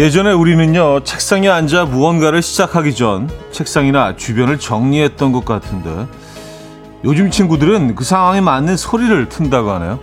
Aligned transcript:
예전에 0.00 0.32
우리는요, 0.32 1.00
책상에 1.04 1.50
앉아 1.50 1.84
무언가를 1.84 2.40
시작하기 2.40 2.94
전 2.94 3.28
책상이나 3.50 4.16
주변을 4.16 4.58
정리했던 4.58 5.30
것 5.30 5.44
같은데, 5.44 6.06
요즘 7.04 7.30
친구들은 7.30 7.96
그 7.96 8.02
상황에 8.02 8.40
맞는 8.40 8.78
소리를 8.78 9.28
튼다고 9.28 9.72
하네요. 9.72 10.00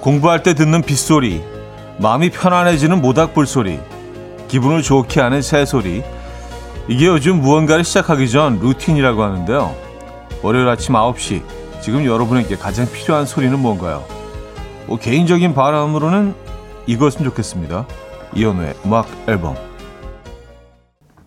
공부할 0.00 0.42
때 0.42 0.54
듣는 0.54 0.80
빗소리, 0.80 1.42
마음이 1.98 2.30
편안해지는 2.30 3.02
모닥불 3.02 3.46
소리, 3.46 3.78
기분을 4.48 4.82
좋게 4.82 5.20
하는 5.20 5.42
새소리. 5.42 6.02
이게 6.88 7.06
요즘 7.06 7.40
무언가를 7.40 7.84
시작하기 7.84 8.30
전 8.30 8.58
루틴이라고 8.60 9.22
하는데요. 9.22 9.76
월요일 10.42 10.68
아침 10.68 10.94
9시, 10.94 11.42
지금 11.82 12.06
여러분에게 12.06 12.56
가장 12.56 12.90
필요한 12.90 13.26
소리는 13.26 13.58
뭔가요? 13.58 14.04
뭐 14.86 14.98
개인적인 14.98 15.54
바람으로는 15.54 16.34
이거였으면 16.86 17.28
좋겠습니다. 17.30 17.86
이현우의 18.34 18.74
음악 18.86 19.06
앨범. 19.28 19.54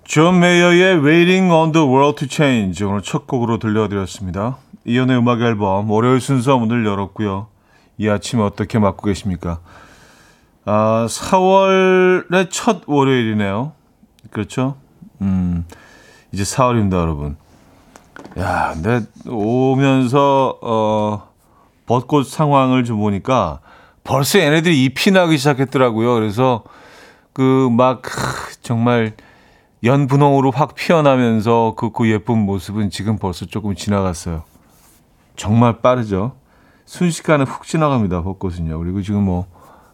존 0.03 0.39
메이어의 0.39 1.05
Waiting 1.05 1.51
on 1.51 1.71
the 1.71 1.87
World 1.87 2.25
to 2.25 2.27
Change 2.29 2.85
오늘 2.85 3.01
첫 3.03 3.27
곡으로 3.27 3.59
들려드렸습니다. 3.59 4.57
이현우의 4.85 5.19
음악 5.19 5.41
앨범 5.41 5.89
월요일 5.89 6.19
순서 6.19 6.57
문을 6.57 6.85
열었고요. 6.85 7.52
이 7.97 8.09
아침 8.09 8.39
어떻게 8.39 8.79
맞고 8.79 9.05
계십니까? 9.05 9.59
아, 10.65 11.05
4월의 11.09 12.49
첫 12.49 12.83
월요일이네요. 12.87 13.73
그렇죠? 14.31 14.75
음, 15.21 15.65
이제 16.31 16.43
4월입니다, 16.43 16.93
여러분. 16.93 17.37
야, 18.37 18.71
근데 18.73 19.05
오면서, 19.27 20.57
어, 20.61 21.29
벚꽃 21.85 22.27
상황을 22.27 22.85
좀 22.85 22.99
보니까 22.99 23.59
벌써 24.03 24.39
얘네들이 24.39 24.85
잎이 24.85 25.13
나기 25.13 25.37
시작했더라고요. 25.37 26.13
그래서 26.13 26.63
그 27.33 27.69
막, 27.71 28.03
정말 28.61 29.13
연분홍으로 29.83 30.51
확 30.51 30.75
피어나면서 30.75 31.73
그, 31.75 31.91
그 31.91 32.09
예쁜 32.09 32.39
모습은 32.39 32.89
지금 32.89 33.17
벌써 33.17 33.45
조금 33.45 33.75
지나갔어요. 33.75 34.43
정말 35.35 35.81
빠르죠? 35.81 36.35
순식간에 36.85 37.43
훅 37.43 37.63
지나갑니다. 37.63 38.21
벚꽃은요. 38.21 38.77
그리고 38.79 39.01
지금 39.01 39.23
뭐 39.23 39.47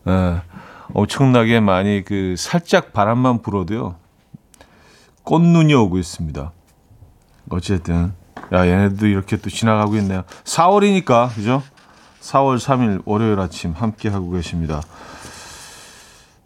예, 0.08 0.42
엄청나게 0.94 1.60
많이 1.60 2.04
그 2.04 2.36
살짝 2.38 2.94
바람만 2.94 3.42
불어도요. 3.42 3.96
꽃눈이 5.24 5.74
오고 5.74 5.98
있습니다. 5.98 6.52
어쨌든 7.50 8.14
야 8.54 8.68
얘네도 8.68 9.08
이렇게 9.08 9.38
또 9.38 9.50
지나가고 9.50 9.96
있네요. 9.98 10.24
4월이니까 10.44 11.34
그죠? 11.34 11.62
4월 12.22 12.58
3일 12.58 13.02
월요일 13.06 13.40
아침 13.40 13.72
함께 13.72 14.10
하고 14.10 14.32
계십니다. 14.32 14.82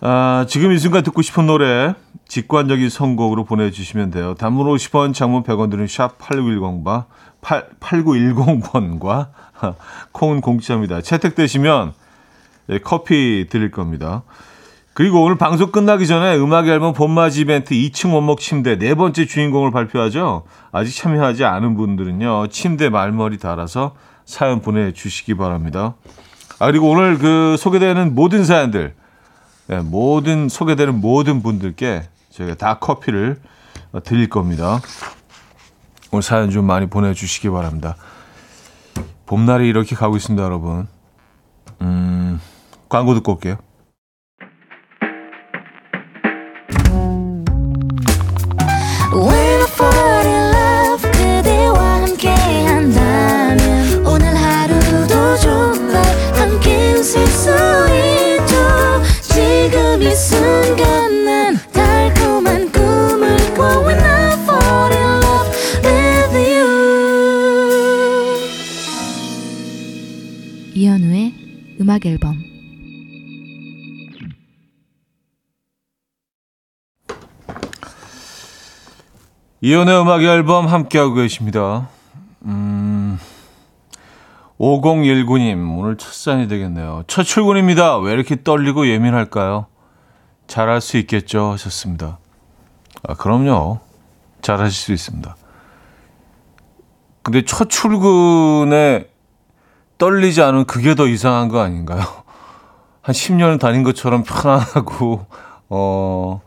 아, 0.01 0.45
지금 0.49 0.73
이 0.73 0.77
순간 0.79 1.01
듣고 1.03 1.21
싶은 1.21 1.47
노래 1.47 1.93
직관적인 2.27 2.89
선곡으로 2.89 3.45
보내주시면 3.45 4.11
돼요. 4.11 4.33
단문 4.33 4.67
50원, 4.67 5.13
장문 5.13 5.43
100원 5.43 5.71
드는 5.71 5.87
샵 5.87 6.17
8910바 6.17 7.05
8910번과 7.43 9.29
콩은 10.11 10.41
공짜입니다. 10.41 11.01
채택되시면 11.01 11.93
네, 12.67 12.79
커피 12.79 13.47
드릴 13.49 13.71
겁니다. 13.71 14.23
그리고 14.93 15.23
오늘 15.23 15.37
방송 15.37 15.71
끝나기 15.71 16.05
전에 16.05 16.37
음악 16.37 16.67
앨범 16.67 16.93
봄맞이 16.93 17.41
이벤트 17.41 17.73
2층 17.73 18.13
원목 18.13 18.39
침대 18.39 18.77
네 18.77 18.93
번째 18.93 19.25
주인공을 19.25 19.71
발표하죠. 19.71 20.43
아직 20.71 20.95
참여하지 20.95 21.45
않은 21.45 21.75
분들은요. 21.75 22.47
침대 22.47 22.89
말머리 22.89 23.39
달아서 23.39 23.95
사연 24.25 24.61
보내주시기 24.61 25.33
바랍니다. 25.35 25.95
아, 26.59 26.67
그리고 26.67 26.91
오늘 26.91 27.17
그 27.17 27.57
소개되는 27.57 28.13
모든 28.13 28.45
사연들, 28.45 28.93
네, 29.67 29.79
모든 29.79 30.47
소개되는 30.47 31.01
모든 31.01 31.41
분들께 31.41 32.03
저희가 32.29 32.55
다 32.55 32.77
커피를 32.79 33.39
드릴 34.03 34.29
겁니다. 34.29 34.79
오늘 36.13 36.21
사연 36.21 36.51
좀 36.51 36.65
많이 36.65 36.85
보내주시기 36.85 37.49
바랍니다. 37.49 37.95
봄날이 39.25 39.67
이렇게 39.67 39.95
가고 39.95 40.15
있습니다, 40.15 40.43
여러분. 40.43 40.87
음, 41.81 42.39
광고 42.87 43.15
듣고 43.15 43.33
올게요. 43.33 43.57
음악 49.11 49.33
이연의 79.65 80.01
음악 80.01 80.21
앨범 80.23 80.67
함께하고 80.67 81.13
계십니다. 81.13 81.87
음, 82.43 83.17
5019님, 84.59 85.79
오늘 85.79 85.95
첫 85.95 86.11
사연이 86.11 86.49
되겠네요. 86.49 87.05
첫 87.07 87.23
출근입니다. 87.23 87.97
왜 87.99 88.11
이렇게 88.11 88.43
떨리고 88.43 88.89
예민할까요? 88.89 89.67
잘할 90.47 90.81
수 90.81 90.97
있겠죠? 90.97 91.53
하셨습니다. 91.53 92.19
아, 93.07 93.13
그럼요. 93.13 93.79
잘하실 94.41 94.73
수 94.73 94.91
있습니다. 94.91 95.33
근데 97.21 97.45
첫 97.45 97.69
출근에 97.69 99.07
떨리지 99.97 100.41
않은 100.41 100.65
그게 100.65 100.93
더 100.93 101.07
이상한 101.07 101.47
거 101.47 101.61
아닌가요? 101.61 102.01
한 103.01 103.15
10년 103.15 103.61
다닌 103.61 103.83
것처럼 103.83 104.23
편안하고, 104.23 105.25
어, 105.69 106.41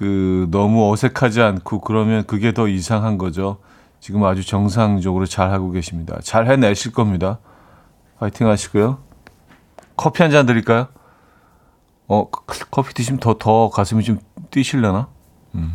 그, 0.00 0.48
너무 0.50 0.90
어색하지 0.90 1.42
않고 1.42 1.82
그러면 1.82 2.24
그게 2.24 2.54
더 2.54 2.68
이상한 2.68 3.18
거죠. 3.18 3.58
지금 4.00 4.24
아주 4.24 4.42
정상적으로 4.46 5.26
잘 5.26 5.50
하고 5.52 5.70
계십니다. 5.72 6.18
잘 6.22 6.46
해내실 6.46 6.92
겁니다. 6.92 7.38
파이팅 8.18 8.48
하시고요. 8.48 8.96
커피 9.98 10.22
한 10.22 10.32
잔 10.32 10.46
드릴까요? 10.46 10.88
어, 12.08 12.30
커피 12.70 12.94
드시면 12.94 13.20
더, 13.20 13.34
더 13.38 13.68
가슴이 13.68 14.02
좀 14.02 14.18
뛰실려나? 14.50 15.08
음. 15.54 15.74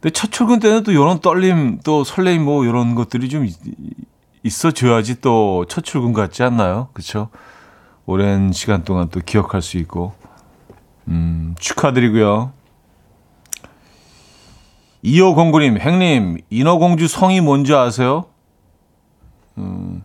근데 0.00 0.12
첫 0.12 0.30
출근 0.30 0.60
때는 0.60 0.84
또 0.84 0.92
이런 0.92 1.18
떨림, 1.18 1.80
또 1.82 2.04
설레임 2.04 2.44
뭐 2.44 2.64
이런 2.64 2.94
것들이 2.94 3.28
좀 3.28 3.48
있어줘야지 4.44 5.20
또 5.20 5.64
첫 5.68 5.82
출근 5.84 6.12
같지 6.12 6.44
않나요? 6.44 6.86
그렇죠? 6.92 7.30
오랜 8.06 8.52
시간 8.52 8.84
동안 8.84 9.08
또 9.10 9.18
기억할 9.26 9.60
수 9.60 9.76
있고 9.76 10.14
음, 11.08 11.56
축하드리고요. 11.58 12.52
2509님, 15.04 15.78
행님, 15.78 16.38
인어공주 16.50 17.08
성이 17.08 17.40
뭔지 17.40 17.74
아세요? 17.74 18.26
음, 19.56 20.02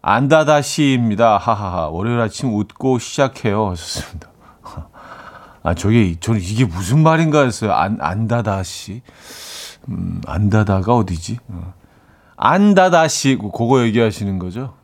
안다다시입니다. 0.00 1.38
하하하. 1.38 1.88
월요일 1.88 2.20
아침 2.20 2.52
웃고 2.54 2.98
시작해요. 2.98 3.70
하셨습니다. 3.70 4.28
아, 5.62 5.74
저게, 5.74 6.16
저는 6.18 6.40
이게 6.40 6.64
무슨 6.64 7.02
말인가 7.02 7.42
했어요. 7.42 7.72
안, 7.72 7.98
안다다시. 8.00 9.02
음, 9.88 10.20
안다다가 10.26 10.96
어디지? 10.96 11.38
어. 11.48 11.74
안다다시 12.36 13.38
그거 13.38 13.82
얘기하시는 13.84 14.38
거죠. 14.40 14.74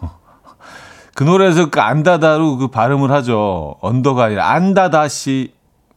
그 1.14 1.24
노래에서 1.24 1.68
그 1.68 1.80
안다다로 1.80 2.56
그 2.56 2.68
발음을 2.68 3.10
하죠. 3.10 3.76
언더가 3.80 4.24
아니라 4.24 4.50
안다다시. 4.50 5.52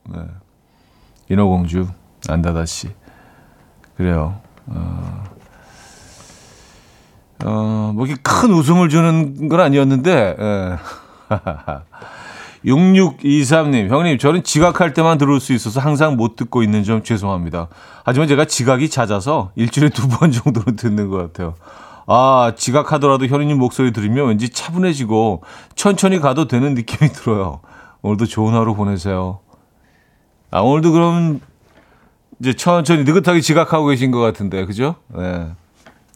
네. 0.09 0.19
인어공주 1.29 1.87
안다다시. 2.31 2.89
그래요. 3.97 4.39
어, 4.67 5.23
어, 7.43 7.91
뭐 7.95 8.05
이렇게 8.05 8.19
큰 8.23 8.51
웃음을 8.51 8.89
주는 8.89 9.49
건 9.49 9.59
아니었는데, 9.59 10.37
예. 10.39 10.77
6623님, 12.65 13.89
형님, 13.89 14.17
저는 14.19 14.43
지각할 14.43 14.93
때만 14.93 15.17
들을 15.17 15.39
수 15.39 15.51
있어서 15.53 15.79
항상 15.79 16.15
못 16.15 16.35
듣고 16.35 16.61
있는 16.61 16.83
점 16.83 17.01
죄송합니다. 17.03 17.67
하지만 18.05 18.27
제가 18.27 18.45
지각이 18.45 18.89
잦아서 18.89 19.51
일주일에 19.55 19.89
두 19.89 20.07
번 20.07 20.29
정도로 20.31 20.75
듣는 20.75 21.09
것 21.09 21.17
같아요. 21.17 21.55
아, 22.05 22.53
지각하더라도 22.55 23.25
현우님 23.25 23.57
목소리 23.57 23.91
들으면 23.91 24.27
왠지 24.27 24.49
차분해지고 24.49 25.43
천천히 25.75 26.19
가도 26.19 26.47
되는 26.47 26.75
느낌이 26.75 27.09
들어요. 27.13 27.61
오늘도 28.03 28.25
좋은 28.27 28.53
하루 28.53 28.75
보내세요. 28.75 29.39
아, 30.51 30.59
오늘도 30.59 30.91
그럼 30.91 31.39
이제 32.41 32.53
천천히 32.53 33.03
느긋하게 33.03 33.39
지각하고 33.39 33.85
계신 33.85 34.09
것 34.09 34.19
같은데, 34.19 34.65
그죠? 34.65 34.95
네. 35.09 35.51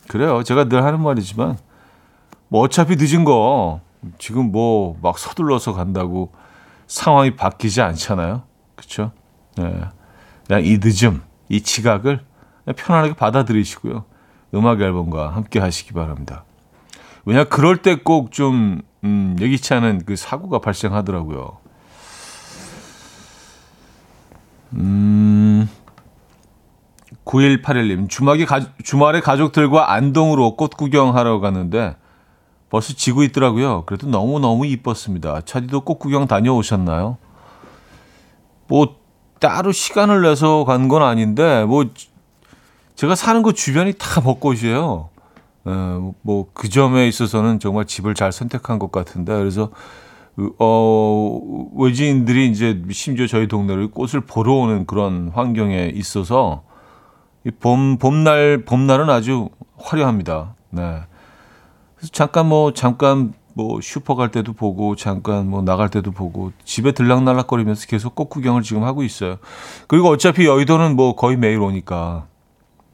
그래요. 0.08 0.42
제가 0.44 0.66
늘 0.66 0.84
하는 0.84 1.02
말이지만, 1.02 1.58
뭐 2.48 2.62
어차피 2.62 2.96
늦은 2.96 3.24
거, 3.24 3.82
지금 4.18 4.52
뭐 4.52 4.98
막 5.02 5.18
서둘러서 5.20 5.74
간다고 5.74 6.32
상황이 6.88 7.36
바뀌지 7.36 7.82
않잖아요. 7.82 8.44
그쵸? 8.76 9.12
네. 9.56 9.82
그냥 10.48 10.64
이 10.66 10.80
늦음, 10.82 11.22
이 11.50 11.62
지각을 11.62 12.22
편안하게 12.76 13.14
받아들이시고요. 13.14 14.06
음악 14.56 14.82
앨범과 14.82 15.36
함께 15.36 15.60
하시기 15.60 15.94
바랍니다. 15.94 16.44
왜냐 17.26 17.44
그럴 17.44 17.78
때 17.78 17.96
꼭좀 17.96 18.82
음, 19.04 19.36
예기치 19.40 19.74
않은 19.76 20.04
그 20.06 20.16
사고가 20.16 20.60
발생하더라고요. 20.60 21.58
음, 24.74 25.70
9181님, 27.26 28.10
주말에, 28.10 28.46
가, 28.46 28.62
주말에 28.84 29.20
가족들과 29.20 29.94
안동으로 29.94 30.56
꽃 30.56 30.78
구경하러 30.78 31.40
갔는데 31.40 31.96
벌써 32.70 32.94
지고 32.94 33.24
있더라고요. 33.24 33.84
그래도 33.86 34.08
너무너무 34.08 34.66
이뻤습니다. 34.66 35.42
차디도 35.42 35.82
꽃 35.82 36.00
구경 36.00 36.28
다녀오셨나요? 36.28 37.18
뭐, 38.68 38.96
따로 39.40 39.72
시간을 39.72 40.22
내서 40.22 40.66
간 40.66 40.88
건 40.88 41.02
아닌데, 41.04 41.66
뭐, 41.66 41.86
제가 42.96 43.16
사는 43.16 43.42
곳 43.42 43.54
주변이 43.56 43.94
다 43.94 44.22
벚꽃이에요. 44.22 45.10
뭐, 46.22 46.48
그 46.54 46.70
점에 46.70 47.08
있어서는 47.08 47.60
정말 47.60 47.86
집을 47.86 48.14
잘 48.16 48.32
선택한 48.32 48.80
것 48.80 48.92
같은데, 48.92 49.34
그래서, 49.36 49.70
어, 50.60 51.40
외지인들이 51.76 52.50
이제 52.50 52.82
심지어 52.92 53.26
저희 53.28 53.48
동네를 53.48 53.90
꽃을 53.92 54.22
보러 54.28 54.54
오는 54.56 54.86
그런 54.86 55.30
환경에 55.34 55.92
있어서, 55.96 56.64
봄, 57.60 57.98
봄날, 57.98 58.64
봄날은 58.66 59.10
아주 59.10 59.50
화려합니다. 59.78 60.56
네. 60.72 61.00
그래서 61.96 62.12
잠깐 62.12 62.48
뭐, 62.48 62.74
잠깐 62.74 63.34
뭐 63.54 63.80
슈퍼 63.82 64.16
갈 64.16 64.32
때도 64.32 64.54
보고 64.54 64.96
잠깐 64.96 65.50
뭐 65.50 65.62
나갈 65.62 65.90
때도 65.90 66.12
보고 66.12 66.52
집에 66.66 66.92
들락날락거리면서 66.92 67.88
계속 67.88 68.14
꽃 68.14 68.30
구경을 68.30 68.64
지금 68.64 68.84
하고 68.84 69.02
있어요. 69.04 69.38
그리고 69.88 70.10
어차피 70.10 70.46
여의도는 70.46 70.96
뭐 70.96 71.16
거의 71.16 71.38
매일 71.38 71.60
오니까 71.62 72.26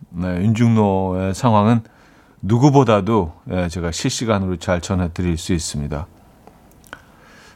네, 0.09 0.27
윤중로의 0.43 1.33
상황은 1.33 1.81
누구보다도 2.43 3.33
예, 3.51 3.69
제가 3.69 3.91
실시간으로 3.91 4.57
잘 4.57 4.81
전해드릴 4.81 5.37
수 5.37 5.53
있습니다. 5.53 6.05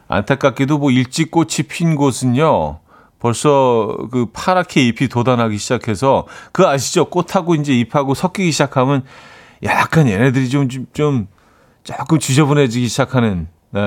안타깝게도 0.07 0.77
뭐 0.79 0.91
일찍 0.91 1.29
꽃이 1.29 1.67
핀 1.67 1.95
곳은요. 1.95 2.79
벌써 3.25 3.97
그 4.11 4.27
파랗게 4.31 4.85
잎이 4.87 5.09
돋아나기 5.09 5.57
시작해서 5.57 6.27
그 6.51 6.67
아시죠? 6.67 7.05
꽃하고 7.05 7.55
이제 7.55 7.73
잎하고 7.73 8.13
섞이기 8.13 8.51
시작하면 8.51 9.01
약간 9.63 10.07
얘네들이 10.07 10.47
좀, 10.47 10.69
좀, 10.69 10.85
좀 10.93 11.27
조금 11.83 12.19
지저분해지기 12.19 12.87
시작하는, 12.87 13.47
네. 13.71 13.81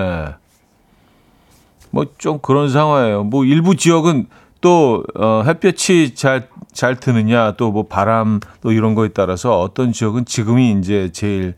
뭐 1.93 2.07
좀 2.19 2.41
그런 2.41 2.69
상황이에요. 2.69 3.23
뭐 3.23 3.45
일부 3.45 3.77
지역은 3.77 4.27
또, 4.61 5.05
어, 5.15 5.45
햇볕이 5.47 6.17
잘, 6.17 6.49
잘 6.73 6.97
드느냐, 6.99 7.53
또 7.53 7.71
뭐 7.71 7.85
바람, 7.87 8.41
또 8.61 8.73
이런 8.73 8.97
거에 8.97 9.11
따라서 9.11 9.61
어떤 9.61 9.93
지역은 9.93 10.25
지금이 10.25 10.73
이제 10.81 11.11
제일, 11.13 11.55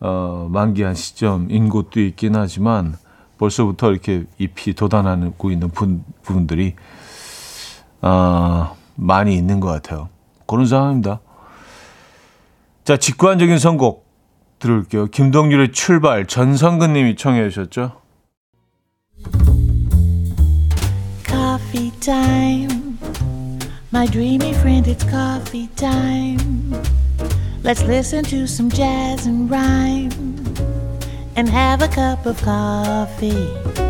어, 0.00 0.48
만기한 0.50 0.96
시점인 0.96 1.68
곳도 1.68 2.00
있긴 2.00 2.34
하지만 2.34 2.96
벌써부터 3.38 3.92
이렇게 3.92 4.24
잎이 4.38 4.74
돋아나고 4.74 5.52
있는 5.52 5.70
분, 5.70 6.02
부분들이, 6.24 6.74
어, 8.02 8.76
많이 8.94 9.34
있는 9.34 9.60
것 9.60 9.68
같아요. 9.68 10.08
그런 10.46 10.66
상황입니다. 10.66 11.20
자, 12.84 12.96
직관적인 12.96 13.58
선곡 13.58 14.06
들을게요. 14.58 15.06
김동률의 15.06 15.72
출발, 15.72 16.26
전성근 16.26 16.92
님이 16.92 17.16
청해 17.16 17.48
주셨죠? 17.48 17.92
Coffee 21.26 21.90
time. 22.00 22.98
My 23.92 24.06
dreamy 24.06 24.50
friend, 24.50 24.88
it's 24.88 25.04
coffee 25.08 25.68
time. 25.76 26.72
Let's 27.62 27.82
listen 27.82 28.24
to 28.24 28.44
some 28.44 28.70
jazz 28.70 29.26
and 29.26 29.50
rhyme 29.50 30.10
and 31.36 31.48
have 31.48 31.82
a 31.82 31.88
cup 31.88 32.26
of 32.26 32.40
coffee. 32.42 33.89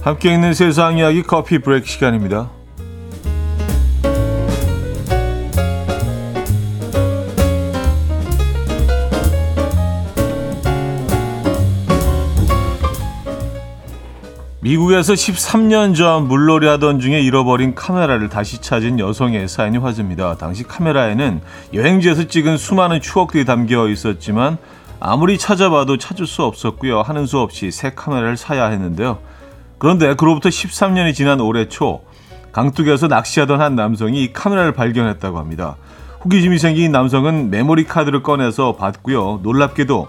함께 0.00 0.32
있는 0.32 0.54
세상 0.54 0.96
이야기 0.96 1.22
커피 1.22 1.58
브레이크 1.58 1.86
시간입니다. 1.86 2.50
미국에서 14.60 15.14
13년 15.14 15.96
전 15.96 16.28
물놀이 16.28 16.66
하던 16.66 17.00
중에 17.00 17.20
잃어버린 17.20 17.74
카메라를 17.74 18.28
다시 18.28 18.60
찾은 18.60 18.98
여성의 18.98 19.48
사연이 19.48 19.78
화제입니다. 19.78 20.36
당시 20.36 20.62
카메라에는 20.62 21.40
여행지에서 21.74 22.24
찍은 22.24 22.56
수많은 22.56 23.00
추억들이 23.00 23.44
담겨 23.44 23.88
있었지만 23.88 24.58
아무리 25.00 25.38
찾아봐도 25.38 25.96
찾을 25.96 26.26
수 26.26 26.44
없었고요. 26.44 27.00
하는 27.00 27.26
수 27.26 27.38
없이 27.38 27.70
새 27.70 27.92
카메라를 27.94 28.36
사야 28.36 28.66
했는데요. 28.66 29.18
그런데 29.78 30.14
그로부터 30.14 30.48
13년이 30.48 31.14
지난 31.14 31.40
올해 31.40 31.68
초 31.68 32.02
강둑에서 32.52 33.06
낚시하던 33.06 33.60
한 33.60 33.74
남성이 33.76 34.24
이 34.24 34.32
카메라를 34.32 34.72
발견했다고 34.72 35.38
합니다. 35.38 35.76
호기심이 36.24 36.58
생긴 36.58 36.90
남성은 36.90 37.50
메모리 37.50 37.84
카드를 37.84 38.22
꺼내서 38.22 38.76
봤고요. 38.76 39.40
놀랍게도 39.42 40.08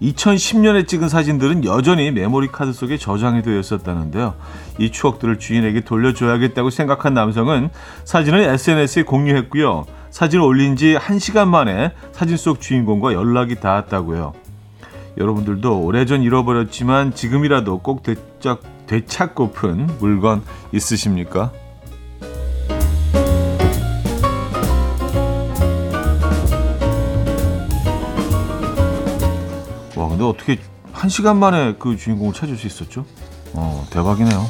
2010년에 0.00 0.88
찍은 0.88 1.10
사진들은 1.10 1.64
여전히 1.66 2.10
메모리 2.10 2.48
카드 2.48 2.72
속에 2.72 2.96
저장이 2.96 3.42
되어 3.42 3.58
있었다는데요. 3.58 4.34
이 4.78 4.90
추억들을 4.90 5.38
주인에게 5.38 5.82
돌려줘야겠다고 5.82 6.70
생각한 6.70 7.12
남성은 7.12 7.68
사진을 8.04 8.40
SNS에 8.40 9.02
공유했고요. 9.02 9.84
사진을 10.10 10.42
올린 10.42 10.76
지 10.76 10.96
1시간 10.98 11.48
만에 11.48 11.92
사진 12.12 12.38
속 12.38 12.62
주인공과 12.62 13.12
연락이 13.12 13.56
닿았다고요. 13.56 14.32
여러분들도 15.20 15.82
오래전 15.82 16.22
잃어버렸지만 16.22 17.14
지금이라도 17.14 17.80
꼭 17.80 18.02
되찾, 18.02 18.60
되찾고픈 18.86 19.98
물건 20.00 20.42
있으십니까? 20.72 21.52
와, 29.94 30.08
근데 30.08 30.24
어떻게 30.24 30.58
한 30.92 31.10
시간 31.10 31.38
만에 31.38 31.74
그 31.78 31.98
주인공을 31.98 32.32
찾을 32.32 32.56
수 32.56 32.66
있었죠? 32.66 33.04
어, 33.52 33.86
대박이네요. 33.90 34.46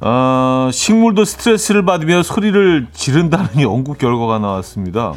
어, 0.00 0.70
식물도 0.70 1.24
스트레스를 1.24 1.86
받으며 1.86 2.22
소리를 2.22 2.88
지른다는 2.92 3.62
연구 3.62 3.94
결과가 3.94 4.38
나왔습니다. 4.38 5.14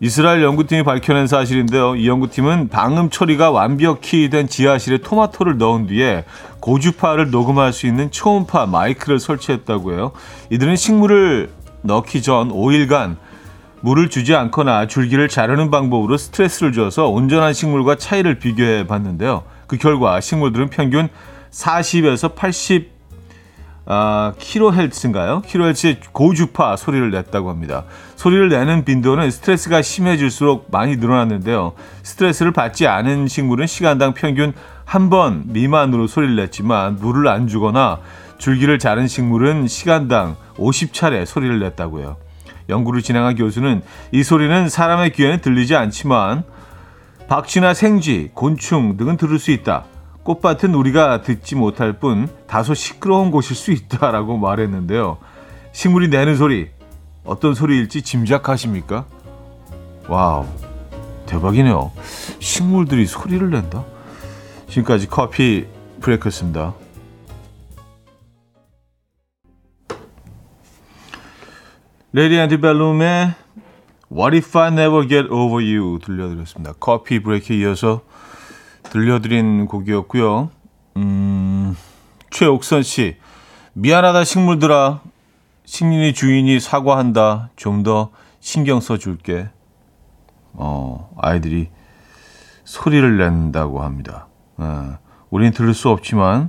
이스라엘 0.00 0.42
연구팀이 0.42 0.84
밝혀낸 0.84 1.26
사실인데요. 1.26 1.96
이 1.96 2.06
연구팀은 2.06 2.68
방음 2.68 3.10
처리가 3.10 3.50
완벽히 3.50 4.30
된 4.30 4.46
지하실에 4.46 4.98
토마토를 4.98 5.58
넣은 5.58 5.88
뒤에 5.88 6.24
고주파를 6.60 7.30
녹음할 7.30 7.72
수 7.72 7.86
있는 7.88 8.10
초음파 8.10 8.66
마이크를 8.66 9.18
설치했다고 9.18 9.94
해요. 9.94 10.12
이들은 10.50 10.76
식물을 10.76 11.50
넣기 11.82 12.22
전 12.22 12.50
5일간 12.50 13.16
물을 13.80 14.08
주지 14.08 14.34
않거나 14.36 14.86
줄기를 14.86 15.28
자르는 15.28 15.70
방법으로 15.70 16.16
스트레스를 16.16 16.72
줘서 16.72 17.08
온전한 17.08 17.52
식물과 17.52 17.96
차이를 17.96 18.38
비교해 18.38 18.86
봤는데요. 18.86 19.42
그 19.66 19.78
결과 19.78 20.20
식물들은 20.20 20.70
평균 20.70 21.08
40에서 21.50 22.34
80 22.36 22.97
아, 23.90 24.34
킬로헬츠인가요? 24.38 25.40
킬로헬츠의 25.46 26.00
고주파 26.12 26.76
소리를 26.76 27.10
냈다고 27.10 27.48
합니다. 27.48 27.84
소리를 28.16 28.50
내는 28.50 28.84
빈도는 28.84 29.30
스트레스가 29.30 29.80
심해질수록 29.80 30.68
많이 30.70 30.96
늘어났는데요. 30.96 31.72
스트레스를 32.02 32.52
받지 32.52 32.86
않은 32.86 33.28
식물은 33.28 33.66
시간당 33.66 34.12
평균 34.12 34.52
한 34.84 35.08
번 35.08 35.44
미만으로 35.46 36.06
소리를 36.06 36.36
냈지만 36.36 36.96
물을 36.96 37.28
안 37.28 37.46
주거나 37.46 37.98
줄기를 38.36 38.78
자른 38.78 39.06
식물은 39.08 39.66
시간당 39.68 40.36
50차례 40.56 41.24
소리를 41.24 41.58
냈다고요. 41.58 42.16
연구를 42.68 43.00
진행한 43.00 43.36
교수는 43.36 43.80
이 44.12 44.22
소리는 44.22 44.68
사람의 44.68 45.12
귀에는 45.12 45.40
들리지 45.40 45.74
않지만 45.76 46.44
박쥐나 47.28 47.72
생쥐, 47.72 48.30
곤충 48.34 48.98
등은 48.98 49.16
들을 49.16 49.38
수 49.38 49.50
있다. 49.50 49.84
꽃밭은 50.28 50.74
우리가 50.74 51.22
듣지 51.22 51.54
못할 51.54 51.94
뿐 51.94 52.28
다소 52.46 52.74
시끄러운 52.74 53.30
곳일 53.30 53.56
수 53.56 53.72
있다라고 53.72 54.36
말했는데요. 54.36 55.16
식물이 55.72 56.08
내는 56.08 56.36
소리 56.36 56.68
어떤 57.24 57.54
소리일지 57.54 58.02
짐작하십니까? 58.02 59.06
wow, 60.06 60.44
대박이네요. 61.24 61.92
식물들이 62.40 63.06
소리를 63.06 63.48
낸다? 63.48 63.86
지금까지 64.68 65.08
커피 65.08 65.66
브레이크였습니다. 66.02 66.74
레이디 72.12 72.36
앤터벨룸의 72.36 73.34
What 74.12 74.36
If 74.36 74.58
I 74.58 74.72
Never 74.72 75.08
Get 75.08 75.30
Over 75.30 75.64
You 75.64 76.00
들려드렸습니다. 76.04 76.74
커피 76.78 77.22
브레이크에 77.22 77.56
이어서 77.56 78.02
들려드린 78.90 79.66
곡이었고요. 79.66 80.50
음, 80.96 81.76
최옥선 82.30 82.82
씨, 82.82 83.16
미안하다 83.74 84.24
식물들아. 84.24 85.00
식민이 85.64 86.14
주인이 86.14 86.58
사과한다. 86.60 87.50
좀 87.56 87.82
더 87.82 88.10
신경 88.40 88.80
써줄게. 88.80 89.50
어, 90.54 91.10
아이들이 91.18 91.68
소리를 92.64 93.16
낸다고 93.18 93.82
합니다. 93.82 94.26
어, 94.56 94.96
우린 95.30 95.52
들을 95.52 95.74
수 95.74 95.90
없지만, 95.90 96.48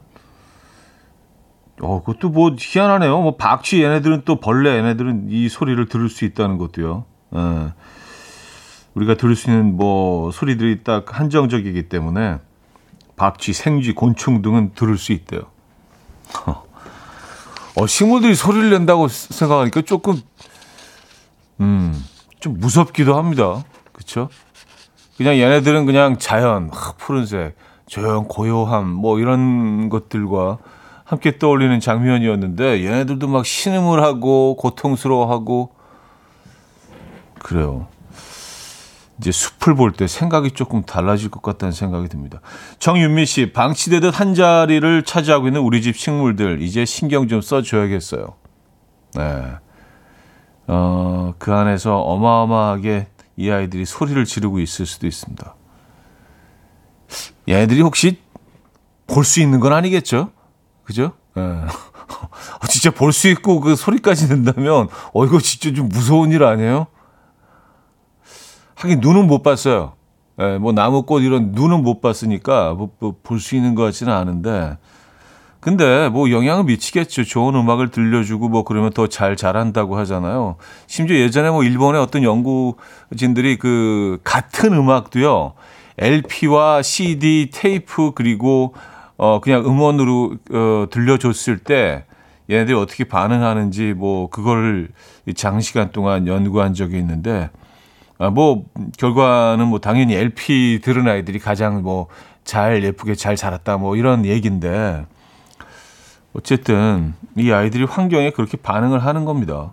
어, 1.82 2.02
그것도 2.04 2.30
뭐 2.30 2.56
희한하네요. 2.58 3.22
뭐 3.22 3.36
박쥐 3.38 3.84
얘네들은 3.84 4.24
또 4.26 4.40
벌레 4.40 4.78
얘네들은 4.78 5.28
이 5.30 5.50
소리를 5.50 5.86
들을 5.88 6.10
수 6.10 6.26
있다는 6.26 6.58
것도요. 6.58 7.06
어, 7.32 7.74
우리가 9.00 9.16
들을 9.16 9.36
수 9.36 9.50
있는 9.50 9.78
뭐 9.78 10.30
소리들이 10.32 10.84
딱 10.84 11.18
한정적이기 11.18 11.88
때문에 11.88 12.40
박쥐, 13.16 13.54
생쥐, 13.54 13.94
곤충 13.94 14.42
등은 14.42 14.72
들을 14.76 14.98
수 14.98 15.14
있대요. 15.14 15.42
어, 17.76 17.88
식물들이 17.88 18.36
소리를 18.36 18.70
낸다고 18.70 19.08
생각하니까 19.08 19.82
조금, 19.84 20.22
음, 21.62 21.94
좀 22.42 22.60
무섭기도 22.60 23.18
합니다. 23.18 23.64
그쵸? 23.94 24.30
그냥 25.18 25.38
얘네들은 25.38 25.86
그냥 25.86 26.18
자연, 26.18 26.70
하, 26.72 26.94
푸른색, 26.94 27.56
조용, 27.88 28.26
고요함, 28.28 28.90
뭐 28.90 29.20
이런 29.20 29.90
것들과 29.90 30.58
함께 31.06 31.38
떠올리는 31.38 31.80
장면이었는데 31.80 32.84
얘네들도 32.84 33.28
막 33.28 33.46
신음을 33.46 34.04
하고 34.04 34.56
고통스러워하고 34.58 35.74
그래요. 37.40 37.88
이제 39.20 39.32
숲을 39.32 39.76
볼 39.76 39.92
때 39.92 40.08
생각이 40.08 40.52
조금 40.52 40.84
달라질 40.84 41.30
것 41.30 41.42
같다는 41.42 41.72
생각이 41.74 42.08
듭니다. 42.08 42.40
정윤미 42.80 43.26
씨, 43.26 43.52
방치되듯 43.52 44.20
한 44.20 44.34
자리를 44.34 45.04
차지하고 45.04 45.48
있는 45.48 45.62
우리 45.62 45.82
집 45.82 45.98
식물들, 45.98 46.62
이제 46.62 46.86
신경 46.86 47.28
좀 47.28 47.42
써줘야겠어요. 47.42 48.34
네. 49.16 49.44
어, 50.68 51.34
그 51.38 51.54
안에서 51.54 51.98
어마어마하게 52.00 53.08
이 53.38 53.50
아이들이 53.50 53.86
소리를 53.86 54.24
지르고 54.26 54.60
있을 54.60 54.86
수도 54.86 55.08
있습니다. 55.08 55.56
얘네들이 57.48 57.82
혹시 57.82 58.22
볼 59.08 59.24
수 59.26 59.42
있는 59.42 59.60
건 59.60 59.74
아니겠죠? 59.74 60.30
그죠? 60.84 61.14
네. 61.36 61.42
진짜 62.70 62.92
볼 62.92 63.12
수 63.12 63.28
있고 63.30 63.60
그 63.60 63.76
소리까지 63.76 64.30
낸다면, 64.34 64.88
어, 65.14 65.26
이거 65.26 65.40
진짜 65.40 65.74
좀 65.76 65.90
무서운 65.90 66.32
일 66.32 66.44
아니에요? 66.44 66.88
하긴 68.80 69.02
눈은 69.02 69.28
못 69.28 69.44
봤어요. 69.44 69.94
예, 70.40 70.58
뭐 70.58 70.72
나무꽃 70.72 71.22
이런 71.22 71.52
눈은 71.52 71.84
못 71.84 72.00
봤으니까 72.02 72.74
뭐, 72.76 72.92
뭐 73.00 73.14
볼 73.24 73.40
수 73.40 73.56
있는 73.58 73.76
것 73.76 73.84
같지는 73.84 74.14
않은데 74.14 74.78
근데 75.60 76.08
뭐 76.08 76.32
영향을 76.32 76.64
미치겠죠. 76.64 77.26
좋은 77.26 77.54
음악을 77.56 77.92
들려주고 77.92 78.48
뭐 78.48 78.64
그러면 78.64 78.92
더잘 78.92 79.36
자란다고 79.36 79.98
하잖아요. 79.98 80.56
심지어 80.88 81.18
예전에 81.18 81.50
뭐 81.50 81.66
일본의 81.66 82.00
어떤 82.02 82.24
연구진들이 82.24 83.58
그 83.58 84.20
같은 84.24 84.72
음악도요. 84.74 85.54
LP와 85.98 86.82
CD, 86.82 87.50
테이프 87.52 88.14
그리고 88.16 88.74
어 89.18 89.42
그냥 89.42 89.66
음원으로 89.66 90.38
어 90.54 90.86
들려줬을 90.90 91.58
때 91.58 92.06
얘네들이 92.50 92.78
어떻게 92.78 93.04
반응하는지 93.04 93.94
뭐 93.98 94.30
그거를 94.30 94.88
장시간 95.36 95.92
동안 95.92 96.26
연구한 96.26 96.74
적이 96.74 97.00
있는데 97.00 97.50
아, 97.54 97.69
뭐 98.34 98.66
결과는 98.98 99.68
뭐 99.68 99.80
당연히 99.80 100.16
LP 100.16 100.82
들은 100.84 101.08
아이들이 101.08 101.40
가장 101.40 101.82
뭐 101.82 102.08
잘 102.50 102.84
예쁘게 102.84 103.14
잘 103.14 103.36
자랐다 103.36 103.78
뭐 103.78 103.96
이런 103.96 104.26
얘기인데 104.26 105.06
어쨌든 106.34 107.14
이 107.38 107.52
아이들이 107.52 107.84
환경에 107.84 108.32
그렇게 108.32 108.58
반응을 108.58 109.06
하는 109.06 109.24
겁니다. 109.24 109.72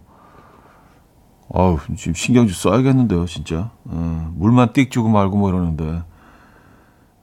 아우 1.55 1.79
지금 1.97 2.13
신경 2.13 2.47
좀 2.47 2.55
써야겠는데요, 2.55 3.25
진짜. 3.27 3.71
어, 3.85 4.33
물만 4.35 4.75
띡 4.75 4.91
주고 4.91 5.09
말고 5.09 5.39
뭐 5.39 5.49
이러는데. 5.49 6.03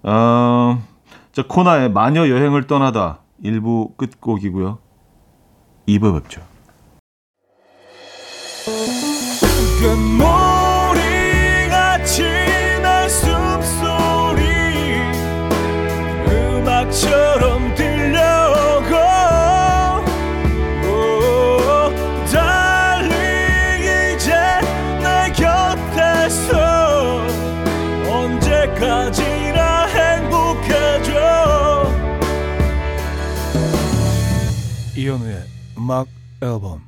어, 0.03 0.81
자 1.31 1.43
코나의 1.47 1.91
마녀 1.91 2.27
여행을 2.27 2.65
떠나다 2.65 3.19
일부 3.41 3.93
끝곡이고요. 3.97 4.79
2부 5.87 6.21
뵙죠. 6.21 6.41
처럼 17.01 17.73
들려오고 17.73 18.93
달리 22.31 24.13
이제 24.15 24.31
내 25.01 25.31
곁에서 25.33 27.25
언제까지나 28.07 29.85
행복해져 29.87 31.11
이현우의 34.95 35.43
음악 35.79 36.07
앨범 36.41 36.81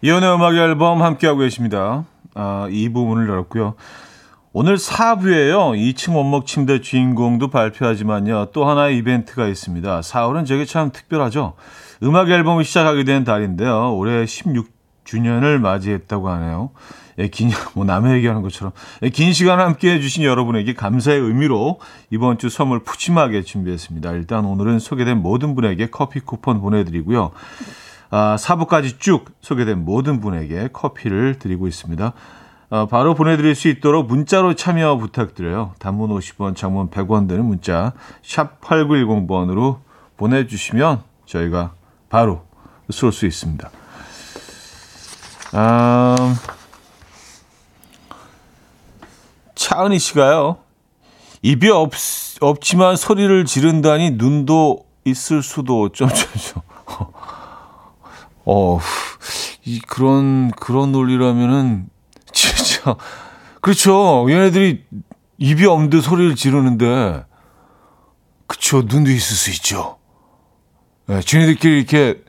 이현우의 0.00 0.34
음악 0.34 0.54
앨범 0.54 1.02
함께하고 1.02 1.40
계십니다. 1.40 2.06
아, 2.34 2.68
이 2.70 2.88
부분을 2.88 3.28
열었고요. 3.28 3.74
오늘 4.54 4.76
4부에요. 4.76 5.76
2층 5.76 6.16
원목 6.16 6.46
침대 6.46 6.80
주인공도 6.80 7.48
발표하지만요. 7.48 8.46
또 8.54 8.66
하나의 8.66 8.96
이벤트가 8.96 9.46
있습니다. 9.46 10.00
4월은 10.00 10.46
저게 10.46 10.64
참 10.64 10.90
특별하죠. 10.90 11.52
음악 12.02 12.30
앨범을 12.30 12.64
시작하게 12.64 13.04
된 13.04 13.24
달인데요. 13.24 13.94
올해 13.94 14.24
16주년을 14.24 15.58
맞이했다고 15.58 16.30
하네요. 16.30 16.70
예, 17.18 17.28
긴, 17.28 17.50
뭐 17.74 17.84
남의 17.84 18.16
얘기하는 18.16 18.40
것처럼. 18.40 18.72
예, 19.02 19.10
긴 19.10 19.34
시간 19.34 19.60
함께 19.60 19.92
해주신 19.92 20.24
여러분에게 20.24 20.72
감사의 20.72 21.20
의미로 21.20 21.78
이번 22.10 22.38
주 22.38 22.48
선물 22.48 22.82
푸짐하게 22.84 23.42
준비했습니다. 23.42 24.12
일단 24.12 24.46
오늘은 24.46 24.78
소개된 24.78 25.20
모든 25.20 25.54
분에게 25.54 25.90
커피 25.90 26.20
쿠폰 26.20 26.62
보내드리고요. 26.62 27.32
아, 28.10 28.36
4부까지 28.38 28.98
쭉 28.98 29.26
소개된 29.42 29.84
모든 29.84 30.20
분에게 30.20 30.70
커피를 30.72 31.38
드리고 31.38 31.68
있습니다. 31.68 32.14
어, 32.70 32.86
바로 32.86 33.14
보내드릴 33.14 33.54
수 33.54 33.68
있도록 33.68 34.06
문자로 34.06 34.54
참여 34.54 34.98
부탁드려요. 34.98 35.74
단문 35.78 36.10
50원, 36.10 36.54
장문 36.54 36.90
100원 36.90 37.26
되는 37.26 37.44
문자 37.44 37.92
샵 38.22 38.60
8910번으로 38.60 39.78
보내주시면 40.18 41.02
저희가 41.24 41.72
바로 42.10 42.44
쏠 42.90 43.12
수 43.12 43.26
있습니다. 43.26 43.70
아, 45.52 46.36
차은희 49.54 49.98
씨가요. 49.98 50.58
입이 51.40 51.70
없, 51.70 51.92
없지만 52.40 52.96
소리를 52.96 53.44
지른다니 53.46 54.12
눈도 54.12 54.84
있을 55.04 55.42
수도 55.42 55.88
점점점. 55.88 56.62
어, 58.44 58.78
이 59.64 59.80
그런 59.80 60.50
그런 60.50 60.92
논리라면은 60.92 61.88
진짜 62.32 62.96
그렇죠. 63.60 64.26
얘네들이 64.30 64.84
입이 65.38 65.66
없는데 65.66 66.00
소리를 66.00 66.34
지르는데 66.34 67.24
그쵸 68.46 68.82
눈도 68.82 69.10
있을 69.10 69.36
수 69.36 69.50
있죠. 69.50 69.98
네, 71.06 71.20
지네들끼리 71.20 71.78
이렇게 71.78 72.22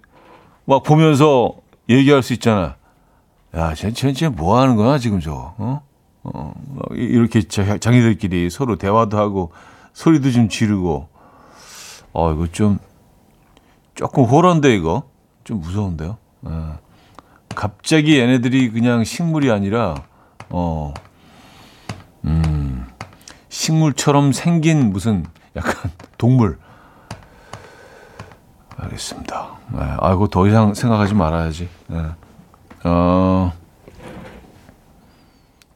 막 0.65 0.83
보면서 0.83 1.55
얘기할 1.89 2.23
수 2.23 2.33
있잖아. 2.33 2.75
야, 3.55 3.73
쟤, 3.73 3.91
쟤, 3.91 4.13
쟤뭐 4.13 4.59
하는 4.59 4.75
거야 4.75 4.99
지금 4.99 5.19
저? 5.19 5.55
어? 5.57 5.81
어, 6.23 6.53
이렇게 6.91 7.41
자기들끼리 7.41 8.49
서로 8.49 8.75
대화도 8.75 9.17
하고 9.17 9.51
소리도 9.93 10.31
좀 10.31 10.49
지르고. 10.49 11.09
어, 12.13 12.33
이거 12.33 12.47
좀 12.47 12.79
조금 13.95 14.23
호런데 14.23 14.75
이거 14.75 15.03
좀 15.43 15.59
무서운데요. 15.61 16.17
예. 16.47 16.49
갑자기 17.59 18.17
얘네들이 18.17 18.71
그냥 18.71 19.03
식물이 19.03 19.51
아니라 19.51 20.05
어, 20.49 20.93
음, 22.23 22.87
식물처럼 23.49 24.31
생긴 24.31 24.91
무슨 24.91 25.25
약간 25.57 25.91
동물. 26.17 26.57
알겠습니다. 28.77 29.57
네, 29.73 29.79
아이고, 29.99 30.29
더 30.29 30.47
이상 30.47 30.73
생각하지 30.73 31.13
말아야지. 31.15 31.67
네. 31.87 32.05
어, 32.85 33.51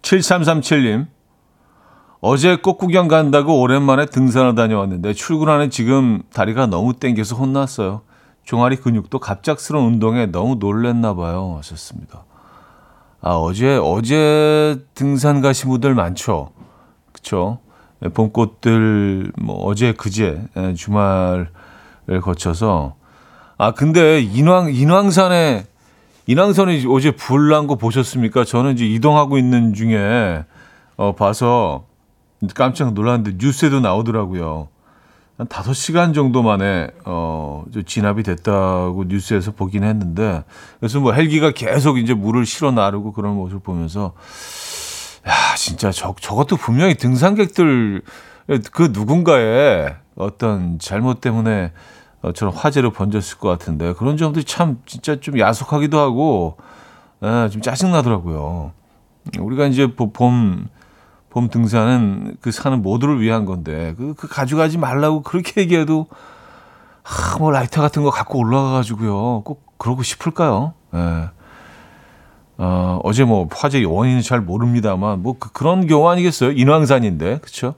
7337님. 0.04 1.08
어제 2.22 2.56
꽃구경 2.56 3.10
간다고 3.10 3.60
오랜만에 3.60 4.06
등산을 4.06 4.56
다녀왔는데 4.56 5.12
출근하는 5.12 5.70
지금 5.70 6.24
다리가 6.34 6.68
너무 6.68 6.94
땡겨서 6.94 7.36
혼났어요. 7.36 8.04
종아리 8.44 8.76
근육도 8.78 9.20
갑작스러운 9.20 9.94
운동에 9.94 10.26
너무 10.28 10.56
놀랬나 10.56 11.16
봐요. 11.16 11.56
하셨습니다. 11.58 12.24
아, 13.22 13.32
어제, 13.36 13.78
어제 13.82 14.84
등산 14.96 15.42
가신 15.42 15.70
분들 15.70 15.96
많죠. 15.96 16.52
그쵸? 17.14 17.60
예, 18.04 18.10
봄꽃들, 18.10 19.32
뭐, 19.42 19.64
어제, 19.66 19.94
그제, 19.94 20.44
예, 20.58 20.74
주말을 20.74 21.48
거쳐서. 22.22 22.96
아, 23.58 23.72
근데 23.72 24.20
인왕, 24.22 24.74
인왕산에, 24.74 25.66
인왕산에 26.28 26.84
어제 26.90 27.12
불 27.12 27.50
난 27.50 27.68
거 27.68 27.76
보셨습니까? 27.76 28.44
저는 28.44 28.74
이제 28.74 28.86
이동하고 28.86 29.38
있는 29.38 29.74
중에, 29.74 30.44
어, 30.98 31.16
봐서 31.16 31.86
깜짝 32.56 32.94
놀랐는데 32.94 33.38
뉴스에도 33.40 33.80
나오더라고요. 33.80 34.68
한 35.44 35.48
5시간 35.48 36.14
정도 36.14 36.42
만에 36.42 36.88
어 37.06 37.66
진압이 37.86 38.24
됐다고 38.24 39.06
뉴스에서 39.08 39.52
보긴 39.52 39.84
했는데 39.84 40.44
그래서 40.80 41.00
뭐 41.00 41.12
헬기가 41.12 41.52
계속 41.52 41.98
이제 41.98 42.14
물을 42.14 42.46
실어 42.46 42.72
나르고 42.72 43.12
그런 43.12 43.36
모습을 43.36 43.62
보면서 43.62 44.14
야 45.28 45.56
진짜 45.58 45.92
저 45.92 46.16
저것도 46.20 46.56
분명히 46.56 46.96
등산객들 46.96 48.02
그 48.72 48.90
누군가의 48.94 49.96
어떤 50.16 50.80
잘못 50.80 51.20
때문에 51.20 51.74
어, 52.22 52.32
저런 52.32 52.54
화재로 52.54 52.92
번졌을 52.92 53.38
것 53.38 53.50
같은데 53.50 53.94
그런 53.94 54.16
점들이 54.16 54.46
참 54.46 54.80
진짜 54.86 55.20
좀 55.20 55.38
야속하기도 55.40 56.00
하고 56.00 56.56
에, 57.22 57.50
좀 57.50 57.62
짜증 57.62 57.92
나더라고요. 57.92 58.72
우리가 59.40 59.68
이제 59.68 59.88
봄 59.88 60.70
봄 61.34 61.50
등산은 61.50 62.38
그 62.42 62.52
사는 62.52 62.80
모두를 62.84 63.20
위한 63.20 63.46
건데 63.46 63.96
그, 63.98 64.14
그 64.14 64.28
가져가지 64.28 64.78
말라고 64.78 65.24
그렇게 65.24 65.62
얘기해도 65.62 66.06
아, 67.04 67.38
뭐 67.40 67.50
라이터 67.50 67.82
같은 67.82 68.04
거 68.04 68.12
갖고 68.12 68.38
올라가가지고요 68.38 69.42
꼭 69.44 69.64
그러고 69.80 70.04
싶을까요? 70.04 70.74
예. 70.94 71.30
어, 72.60 73.00
어제 73.04 73.24
뭐 73.24 73.50
화재 73.52 73.84
원인은 73.84 74.22
잘 74.22 74.42
모릅니다만 74.42 75.24
뭐 75.24 75.36
그, 75.40 75.52
그런 75.52 75.88
경우 75.88 76.08
아니겠어요? 76.08 76.52
인왕산인데 76.52 77.40
그렇죠? 77.40 77.74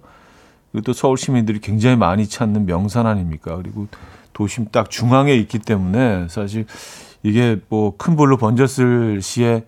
그리고 0.74 0.84
또 0.84 0.92
서울 0.92 1.18
시민들이 1.18 1.60
굉장히 1.60 1.96
많이 1.96 2.28
찾는 2.28 2.66
명산 2.66 3.08
아닙니까? 3.08 3.56
그리고 3.56 3.88
도심 4.34 4.68
딱 4.70 4.90
중앙에 4.90 5.34
있기 5.34 5.60
때문에 5.60 6.28
사실 6.28 6.66
이게 7.24 7.62
뭐 7.70 7.94
큰 7.98 8.18
불로 8.18 8.36
번졌을 8.36 9.22
시에 9.22 9.64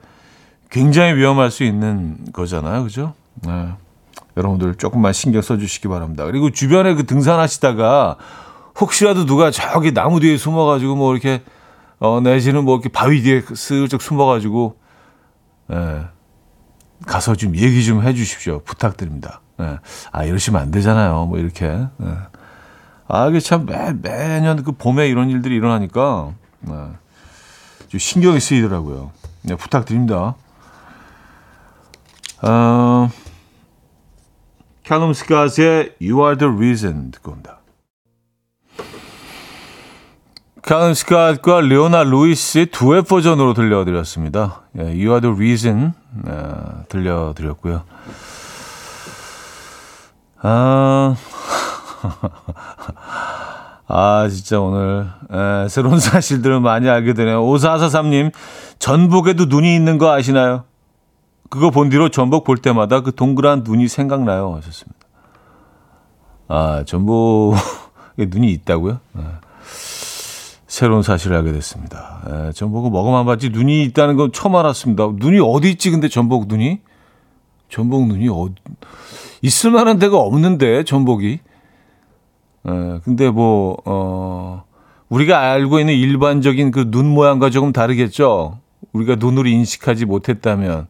굉장히 0.70 1.13
위험할 1.13 1.51
수 1.51 1.63
있는 1.63 2.17
거잖아요, 2.34 2.84
그죠? 2.84 3.13
네. 3.46 3.74
여러분들 4.36 4.75
조금만 4.75 5.13
신경 5.13 5.41
써주시기 5.41 5.88
바랍니다. 5.88 6.25
그리고 6.25 6.51
주변에 6.51 6.94
그 6.94 7.06
등산하시다가 7.06 8.17
혹시라도 8.79 9.25
누가 9.25 9.50
저기 9.51 9.94
나무 9.94 10.20
뒤에 10.20 10.38
숨어가지고 10.38 10.96
뭐 10.96 11.13
이렇게 11.13 11.41
어 12.00 12.20
내지는 12.22 12.63
뭐 12.63 12.75
이렇게 12.75 12.89
바위 12.89 13.24
뒤에 13.24 13.41
슬쩍 13.56 14.01
숨어가지고 14.01 14.77
예, 15.72 16.05
가서 17.05 17.35
좀 17.35 17.55
얘기 17.55 17.83
좀 17.83 18.03
해주십시오. 18.03 18.62
부탁드립니다. 18.64 19.42
예. 19.59 19.79
아 20.12 20.24
이러시면 20.24 20.62
안 20.62 20.72
되잖아요. 20.72 21.25
뭐 21.25 21.40
이렇게. 21.40 21.66
예. 21.66 22.18
아 23.07 23.27
이게 23.27 23.40
참 23.40 23.66
매, 23.66 23.94
매년 23.94 24.64
그 24.64 24.72
봄에 24.74 25.07
이런 25.07 25.29
일들이 25.29 25.55
일어나니까 25.55 26.33
예. 26.70 26.74
좀 27.88 28.00
신경이 28.00 28.40
쓰이더라고요. 28.40 29.12
네, 29.44 29.55
부탁드립니다. 29.55 30.35
어, 32.44 33.09
캘럼 34.88 35.12
스카스의 35.12 35.96
You 36.02 36.24
Are 36.24 36.38
The 36.38 36.54
Reason 36.54 37.12
듣고 37.12 37.34
온다. 37.34 37.60
캘럼 40.64 40.94
스카스과 40.94 41.60
레오나 41.60 42.04
루이스의 42.04 42.68
두엣 42.68 43.06
버전으로 43.06 43.54
들려드렸습니다. 43.54 44.62
예, 44.78 44.84
You 44.84 45.10
Are 45.10 45.20
The 45.20 45.36
Reason 45.36 45.94
어, 46.26 46.84
들려드렸고요. 46.88 47.84
아... 50.42 51.16
아, 53.90 54.28
진짜 54.30 54.60
오늘 54.62 55.10
에, 55.32 55.68
새로운 55.68 56.00
사실들을 56.00 56.62
많이 56.62 56.88
알게 56.90 57.14
되네요. 57.14 57.42
5443님, 57.42 58.32
전북에도 58.80 59.46
눈이 59.46 59.76
있는 59.76 59.98
거 59.98 60.14
아시나요? 60.14 60.64
그거 61.50 61.70
본 61.72 61.90
뒤로 61.90 62.10
전복 62.10 62.44
볼 62.44 62.57
때마다 62.57 63.01
그 63.01 63.14
동그란 63.14 63.64
눈이 63.64 63.88
생각나요. 63.88 64.55
하셨습니다. 64.55 64.98
아, 66.48 66.83
전복에 66.86 67.57
눈이 68.27 68.51
있다고요? 68.51 69.00
네. 69.14 69.24
새로운 70.68 71.01
사실을 71.01 71.38
알게 71.38 71.51
됐습니다. 71.53 72.22
네, 72.29 72.51
전복을 72.51 72.92
먹어만 72.92 73.25
봤지 73.25 73.50
눈이 73.50 73.83
있다는 73.86 74.16
건 74.16 74.31
처음 74.31 74.55
알았습니다. 74.55 75.12
눈이 75.16 75.40
어디 75.40 75.72
있지? 75.72 75.90
근데 75.92 76.07
전복 76.10 76.48
눈이? 76.48 76.79
전복 77.70 78.07
눈이 78.07 78.27
어디? 78.29 78.53
있을 79.42 79.72
만한 79.72 79.98
데가 79.98 80.18
없는데 80.18 80.83
전복이. 80.83 81.40
네, 82.64 83.00
근데 83.03 83.29
뭐 83.29 83.77
어, 83.86 84.64
우리가 85.10 85.40
알고 85.40 85.79
있는 85.79 85.94
일반적인 85.96 86.72
그 86.72 86.92
눈 86.92 87.07
모양과 87.14 87.50
조금 87.50 87.72
다르겠죠. 87.72 88.60
우리가 88.94 89.16
눈으로 89.16 89.48
인식하지 89.48 90.05
못했다면 90.05 90.88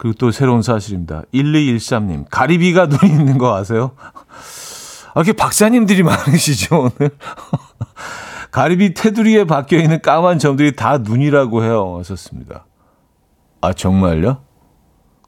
그리고 0.00 0.16
또 0.16 0.30
새로운 0.30 0.62
사실입니다. 0.62 1.24
1213님, 1.34 2.24
가리비가 2.30 2.86
눈이 2.86 3.12
있는 3.12 3.36
거 3.36 3.54
아세요? 3.54 3.90
아, 3.98 5.12
이렇게 5.16 5.34
박사님들이 5.34 6.02
많으시죠, 6.02 6.90
오늘? 6.98 7.10
가리비 8.50 8.94
테두리에 8.94 9.44
박혀 9.44 9.76
있는 9.76 10.00
까만 10.00 10.38
점들이 10.38 10.74
다 10.74 10.96
눈이라고 10.96 11.64
해요. 11.64 11.96
하셨습니다. 11.98 12.64
아, 13.60 13.74
정말요? 13.74 14.38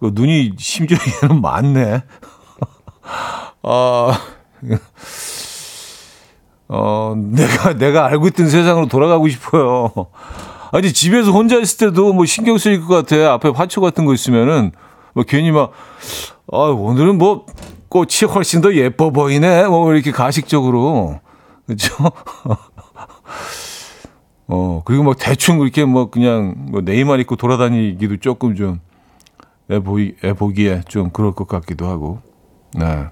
그 0.00 0.12
눈이 0.14 0.54
심지어는 0.56 1.42
많네. 1.42 2.04
아, 3.64 4.18
어, 6.68 7.14
내가, 7.14 7.74
내가 7.74 8.06
알고 8.06 8.28
있던 8.28 8.48
세상으로 8.48 8.88
돌아가고 8.88 9.28
싶어요. 9.28 9.92
아니 10.72 10.92
집에서 10.92 11.30
혼자 11.30 11.56
있을 11.58 11.90
때도 11.90 12.12
뭐 12.12 12.26
신경 12.26 12.58
쓰일 12.58 12.80
것 12.80 13.06
같아. 13.06 13.34
앞에 13.34 13.50
화초 13.50 13.80
같은 13.80 14.04
거 14.04 14.14
있으면은 14.14 14.72
뭐 15.14 15.22
괜히 15.24 15.52
막 15.52 15.72
아, 16.50 16.56
오늘은 16.56 17.18
뭐 17.18 17.46
꽃이 17.88 18.28
훨씬 18.34 18.60
더 18.60 18.74
예뻐 18.74 19.10
보이네. 19.10 19.68
뭐 19.68 19.92
이렇게 19.92 20.10
가식적으로. 20.10 21.20
그렇죠? 21.66 21.94
어, 24.48 24.82
그리고 24.84 25.04
뭐 25.04 25.14
대충 25.14 25.58
그렇게 25.58 25.84
뭐 25.84 26.10
그냥 26.10 26.54
뭐 26.70 26.80
네이만 26.80 27.20
입고 27.20 27.36
돌아다니기도 27.36 28.16
조금 28.16 28.56
좀 28.56 28.80
애 29.72 29.78
보이 29.78 30.14
애 30.22 30.34
보기에 30.34 30.82
좀 30.88 31.10
그럴 31.10 31.32
것 31.32 31.48
같기도 31.48 31.86
하고. 31.86 32.20
네. 32.74 33.06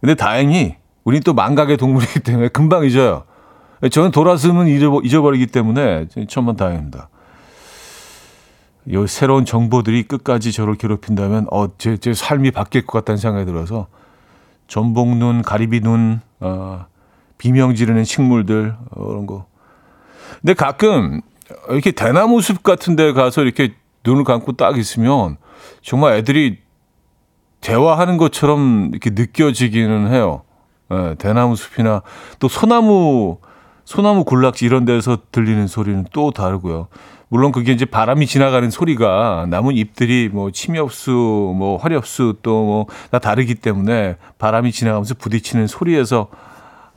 근데 0.00 0.14
다행히 0.14 0.76
우린 1.04 1.22
또 1.22 1.34
망각의 1.34 1.76
동물이기 1.76 2.20
때문에 2.20 2.48
금방 2.52 2.84
잊어요. 2.84 3.24
저는 3.90 4.10
돌아서면 4.10 4.68
잊어버리기 4.68 5.46
때문에 5.48 6.06
천만 6.28 6.56
다행입니다. 6.56 7.08
이 8.86 9.04
새로운 9.08 9.44
정보들이 9.44 10.04
끝까지 10.04 10.52
저를 10.52 10.76
괴롭힌다면 10.76 11.48
어, 11.50 11.76
제, 11.76 11.96
제 11.96 12.14
삶이 12.14 12.52
바뀔 12.52 12.86
것 12.86 12.98
같다는 12.98 13.18
생각이 13.18 13.44
들어서 13.44 13.88
전복눈, 14.68 15.42
가리비눈, 15.42 16.20
어, 16.40 16.86
비명 17.36 17.74
지르는 17.74 18.04
식물들 18.04 18.76
어, 18.90 19.06
그런 19.06 19.26
거. 19.26 19.46
근데 20.40 20.54
가끔 20.54 21.20
이렇게 21.68 21.90
대나무 21.90 22.40
숲 22.40 22.62
같은 22.62 22.96
데 22.96 23.12
가서 23.12 23.42
이렇게 23.42 23.74
눈을 24.04 24.24
감고 24.24 24.52
딱 24.52 24.78
있으면 24.78 25.36
정말 25.82 26.14
애들이 26.14 26.58
대화하는 27.60 28.16
것처럼 28.16 28.90
이렇게 28.92 29.10
느껴지기는 29.10 30.12
해요. 30.12 30.42
예, 30.92 31.16
대나무 31.18 31.56
숲이나 31.56 32.02
또 32.38 32.46
소나무 32.46 33.38
소나무 33.86 34.24
군락지 34.24 34.66
이런 34.66 34.84
데서 34.84 35.16
들리는 35.32 35.66
소리는 35.68 36.04
또 36.12 36.32
다르고요. 36.32 36.88
물론 37.28 37.52
그게 37.52 37.72
이제 37.72 37.84
바람이 37.84 38.26
지나가는 38.26 38.68
소리가 38.70 39.46
나무 39.48 39.72
잎들이 39.72 40.28
뭐 40.32 40.50
침엽수, 40.50 41.10
뭐 41.56 41.76
화렵수 41.78 42.36
또 42.42 42.64
뭐 42.64 42.86
다 43.10 43.18
다르기 43.20 43.54
때문에 43.54 44.16
바람이 44.38 44.72
지나가면서 44.72 45.14
부딪히는 45.14 45.66
소리에서 45.68 46.28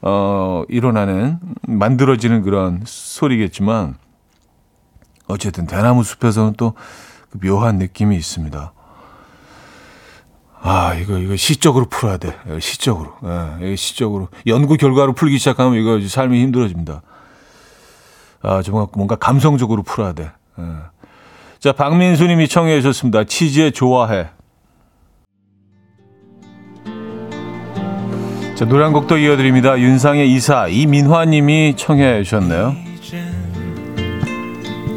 어 0.02 0.63
일어나는 0.67 1.39
만들어지는 1.67 2.41
그런 2.41 2.82
소리겠지만 2.86 3.95
어쨌든 5.28 5.67
대나무 5.67 6.04
숲에서는 6.04 6.54
또 6.58 6.73
그 7.30 7.38
묘한 7.45 7.78
느낌이 7.78 8.15
있습니다. 8.15 8.73
아, 10.61 10.93
이거, 10.95 11.17
이거 11.17 11.35
시적으로 11.35 11.85
풀어야 11.85 12.17
돼. 12.17 12.35
시적으로. 12.59 13.13
예, 13.61 13.75
시적으로. 13.75 14.27
연구 14.47 14.75
결과로 14.77 15.13
풀기 15.13 15.37
시작하면 15.37 15.79
이거 15.79 15.99
삶이 16.05 16.41
힘들어집니다. 16.41 17.01
아, 18.41 18.61
좀 18.61 18.87
뭔가 18.93 19.15
감성적으로 19.15 19.83
풀어야 19.83 20.13
돼. 20.13 20.31
예. 20.59 20.63
자, 21.59 21.71
박민수 21.73 22.25
님이 22.27 22.47
청해 22.47 22.81
주셨습니다. 22.81 23.25
치즈에 23.25 23.71
좋아해. 23.71 24.27
자, 28.55 28.65
노래 28.65 28.83
한곡더 28.83 29.17
이어드립니다. 29.17 29.79
윤상의 29.79 30.33
이사, 30.33 30.67
이민화 30.67 31.25
님이 31.25 31.75
청해 31.77 32.23
주셨네요. 32.23 32.75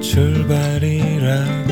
출발이라 0.01 1.72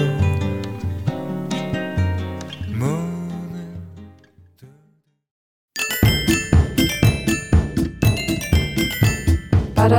고 9.91 9.99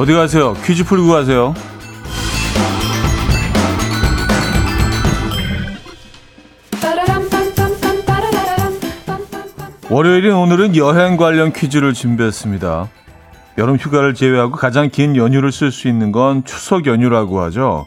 어디 0.00 0.14
가세요? 0.14 0.54
퀴즈 0.64 0.84
풀고 0.84 1.08
가세요. 1.08 1.54
월요일인 9.90 10.32
오늘은 10.32 10.74
여행 10.76 11.18
관련 11.18 11.52
퀴즈를 11.52 11.92
준비했습니다. 11.92 12.88
여름 13.58 13.76
휴가를 13.76 14.14
제외하고 14.14 14.52
가장 14.52 14.88
긴 14.88 15.16
연휴를 15.16 15.52
쓸 15.52 15.70
수 15.70 15.86
있는 15.86 16.12
건 16.12 16.44
추석 16.44 16.86
연휴라고 16.86 17.42
하죠. 17.42 17.84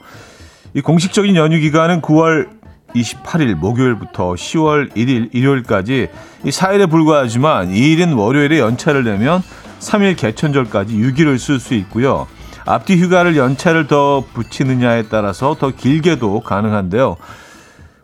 이 0.75 0.81
공식적인 0.81 1.37
연휴 1.37 1.57
기간은 1.57 2.01
9월 2.01 2.49
28일 2.93 3.55
목요일부터 3.55 4.33
10월 4.33 4.91
1일 4.93 5.29
일요일까지 5.31 6.09
이 6.43 6.49
4일에 6.49 6.89
불과하지만 6.89 7.69
2일인 7.69 8.17
월요일에 8.17 8.59
연차를 8.59 9.05
내면 9.05 9.41
3일 9.79 10.17
개천절까지 10.17 10.93
6일을 10.97 11.39
쓸 11.39 11.61
수 11.61 11.75
있고요. 11.75 12.27
앞뒤 12.65 13.01
휴가를 13.01 13.37
연차를 13.37 13.87
더 13.87 14.25
붙이느냐에 14.33 15.03
따라서 15.03 15.55
더 15.57 15.71
길게도 15.71 16.41
가능한데요. 16.41 17.15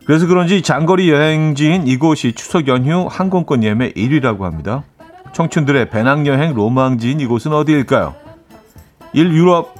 그래서 0.06 0.26
그런지 0.26 0.62
장거리 0.62 1.10
여행지인 1.10 1.86
이곳이 1.86 2.32
추석 2.32 2.68
연휴 2.68 3.06
항공권 3.06 3.64
예매 3.64 3.92
1위라고 3.92 4.44
합니다. 4.44 4.82
청춘들의 5.34 5.90
배낭여행 5.90 6.54
로망지인 6.54 7.20
이곳은 7.20 7.52
어디일까요? 7.52 8.14
1. 9.12 9.30
유럽 9.30 9.74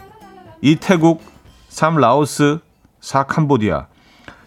2. 0.61 0.77
태국 0.77 1.23
3. 1.71 1.97
라오스 1.97 2.59
4. 3.03 3.25
캄보디아 3.25 3.89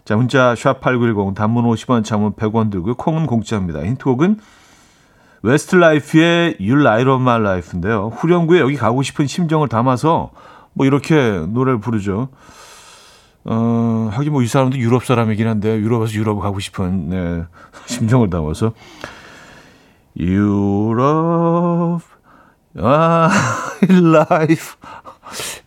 자 0.05 0.15
문자 0.15 0.53
샵8910 0.55 1.35
단문 1.35 1.65
50원 1.65 2.03
장문 2.03 2.33
100원 2.33 2.71
들고요. 2.71 2.95
콩은 2.95 3.27
공짜입니다. 3.27 3.83
힌트곡은 3.83 4.39
웨스트 5.43 5.75
라이프의 5.75 6.57
You 6.59 6.79
Light 6.79 7.09
Up 7.09 7.21
My 7.21 7.39
Life인데요. 7.39 8.11
후렴구에 8.15 8.59
유럽 8.59 8.75
가고 8.75 9.03
싶은 9.03 9.27
심정을 9.27 9.67
담아서 9.67 10.31
뭐 10.73 10.85
이렇게 10.85 11.15
노래를 11.47 11.79
부르죠. 11.79 12.29
어, 13.43 14.09
하긴 14.11 14.31
뭐 14.31 14.41
이 14.41 14.47
사람도 14.47 14.77
유럽 14.77 15.05
사람이긴 15.05 15.47
한데 15.47 15.77
유럽에서 15.77 16.13
유럽 16.13 16.39
가고 16.39 16.59
싶은 16.59 17.09
네, 17.09 17.43
심정을 17.85 18.29
담아서 18.29 18.73
유럽 20.17 22.01
아, 22.77 23.29
라 23.89 24.25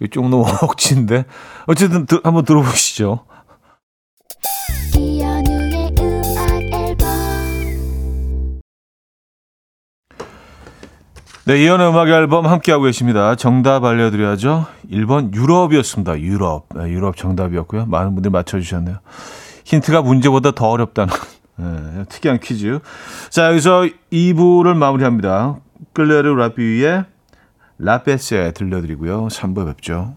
이좀 0.01 0.31
너무 0.31 0.45
억지인데 0.63 1.25
어쨌든 1.67 2.07
한번 2.25 2.45
들어보시죠. 2.45 3.25
네, 11.49 11.63
이연의 11.63 11.89
음악 11.89 12.09
앨범 12.09 12.47
함께하고 12.47 12.85
계십니다. 12.85 13.35
정답 13.35 13.83
알려드려야죠. 13.83 14.67
1번 14.91 15.35
유럽이었습니다. 15.35 16.21
유럽. 16.21 16.67
네, 16.75 16.91
유럽 16.91 17.17
정답이었고요. 17.17 17.87
많은 17.87 18.13
분들이 18.13 18.31
맞춰주셨네요. 18.31 18.99
힌트가 19.65 20.03
문제보다 20.03 20.51
더 20.51 20.69
어렵다는 20.69 21.15
네, 21.57 22.05
특이한 22.11 22.41
퀴즈. 22.41 22.81
자, 23.31 23.49
여기서 23.49 23.89
2부를 24.13 24.77
마무리합니다. 24.77 25.57
끌레르 25.95 26.35
라비의 26.35 27.05
라페세 27.79 28.53
들려드리고요. 28.55 29.29
3부 29.29 29.67
뵙죠. 29.67 30.17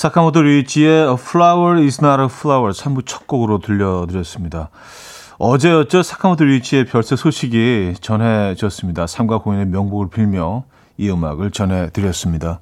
사카모토 0.00 0.40
리치의 0.40 1.14
Flower 1.20 1.78
is 1.84 2.02
not 2.02 2.22
a 2.22 2.28
Flower 2.30 2.72
3부 2.72 3.04
첫 3.04 3.26
곡으로 3.26 3.58
들려드렸습니다. 3.58 4.70
어제였죠. 5.36 6.02
사카모토 6.02 6.42
리치의 6.42 6.86
별세 6.86 7.16
소식이 7.16 7.96
전해졌습니다. 8.00 9.06
삼가 9.06 9.40
공연의 9.40 9.66
명복을 9.66 10.08
빌며 10.08 10.64
이 10.96 11.10
음악을 11.10 11.50
전해드렸습니다. 11.50 12.60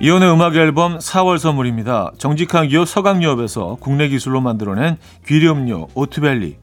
이혼의 0.00 0.32
음악 0.32 0.54
앨범 0.54 0.98
4월 0.98 1.36
선물입니다. 1.38 2.12
정직한 2.18 2.68
기업 2.68 2.86
서강유업에서 2.86 3.78
국내 3.80 4.06
기술로 4.06 4.40
만들어낸 4.40 4.98
귀리음료 5.26 5.88
오트벨리 5.94 6.58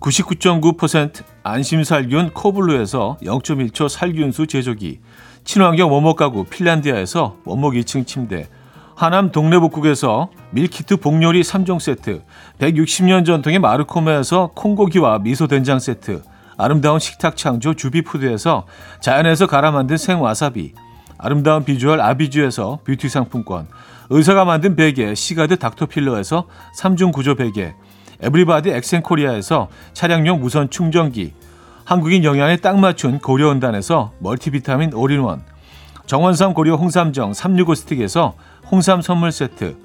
99.9% 0.00 1.33
안심살균 1.46 2.30
코블루에서 2.30 3.18
0.1초 3.22 3.90
살균수 3.90 4.46
제조기, 4.46 5.00
친환경 5.44 5.92
원목 5.92 6.16
가구 6.16 6.44
핀란디아에서 6.44 7.36
원목 7.44 7.74
2층 7.74 8.06
침대, 8.06 8.48
하남 8.96 9.30
동네복국에서 9.30 10.30
밀키트 10.52 10.96
복요리 10.96 11.42
3종 11.42 11.80
세트, 11.80 12.22
160년 12.58 13.26
전통의 13.26 13.58
마르코메에서 13.58 14.52
콩고기와 14.54 15.18
미소된장 15.18 15.80
세트, 15.80 16.22
아름다운 16.56 16.98
식탁 16.98 17.36
창조 17.36 17.74
주비푸드에서 17.74 18.64
자연에서 19.02 19.46
갈아 19.46 19.70
만든 19.70 19.98
생와사비, 19.98 20.72
아름다운 21.18 21.66
비주얼 21.66 22.00
아비주에서 22.00 22.78
뷰티 22.86 23.10
상품권, 23.10 23.68
의사가 24.08 24.46
만든 24.46 24.76
베개 24.76 25.14
시가드 25.14 25.58
닥터필러에서 25.58 26.46
3중 26.80 27.12
구조 27.12 27.34
베개, 27.34 27.74
에브리바디 28.24 28.70
엑센코리아에서 28.70 29.68
차량용 29.92 30.40
무선 30.40 30.70
충전기, 30.70 31.34
한국인 31.84 32.24
영양에 32.24 32.56
딱 32.56 32.78
맞춘 32.78 33.18
고려원단에서 33.18 34.12
멀티비타민 34.18 34.94
올인원, 34.94 35.42
정원삼 36.06 36.54
고려 36.54 36.76
홍삼정 36.76 37.34
365 37.34 37.74
스틱에서 37.74 38.34
홍삼 38.70 39.02
선물 39.02 39.30
세트, 39.30 39.76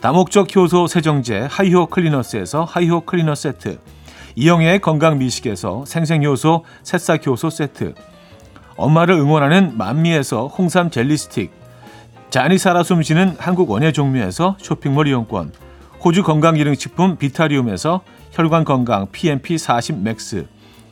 다목적 0.00 0.54
효소 0.54 0.86
세정제 0.86 1.48
하이호 1.50 1.86
클리너스에서 1.86 2.62
하이호 2.62 3.00
클리너 3.00 3.34
세트, 3.34 3.78
이영애의 4.36 4.78
건강 4.78 5.18
미식에서 5.18 5.84
생생효소 5.84 6.64
새싹 6.84 7.26
효소 7.26 7.50
세트, 7.50 7.94
엄마를 8.76 9.16
응원하는 9.16 9.76
만미에서 9.76 10.46
홍삼 10.46 10.90
젤리 10.90 11.16
스틱, 11.16 11.50
자연이 12.30 12.58
살아 12.58 12.84
숨쉬는 12.84 13.34
한국 13.40 13.70
원예 13.70 13.90
종묘에서 13.90 14.56
쇼핑몰 14.60 15.08
이용권, 15.08 15.50
호주 16.04 16.22
건강기능식품 16.22 17.16
비타리움에서 17.16 18.02
혈관 18.30 18.64
건강 18.64 19.08
PMP 19.10 19.58
40 19.58 19.98
맥스, 19.98 20.46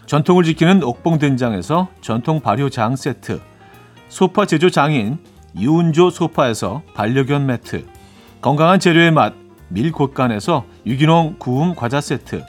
전통을 0.07 0.45
지키는 0.45 0.83
옥봉 0.83 1.19
된장에서 1.19 1.89
전통 2.01 2.41
발효장 2.41 2.97
세트, 2.97 3.41
소파 4.09 4.47
제조 4.47 4.69
장인 4.69 5.19
이운조 5.55 6.11
소파에서 6.11 6.83
반려견 6.95 7.47
매트, 7.47 7.87
건강한 8.41 8.81
재료의 8.81 9.13
맛 9.13 9.35
밀곳간에서 9.69 10.65
유기농 10.87 11.37
구움 11.39 11.75
과자 11.75 12.01
세트, 12.01 12.45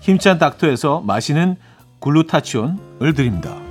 힘찬 0.00 0.38
닥터에서 0.38 1.02
마시는 1.02 1.56
글루타치온을 2.00 3.12
드립니다. 3.14 3.67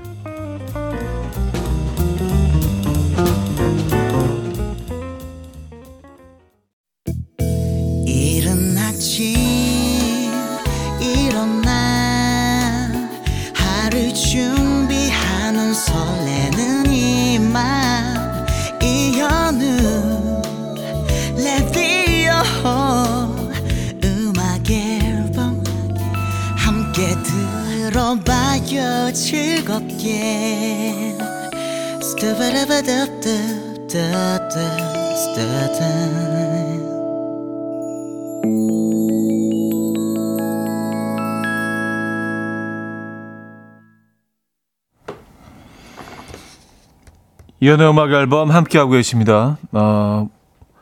이연의 47.62 47.90
음악 47.90 48.12
앨범 48.12 48.52
함께하고 48.52 48.92
계십니다. 48.92 49.58
어, 49.72 50.30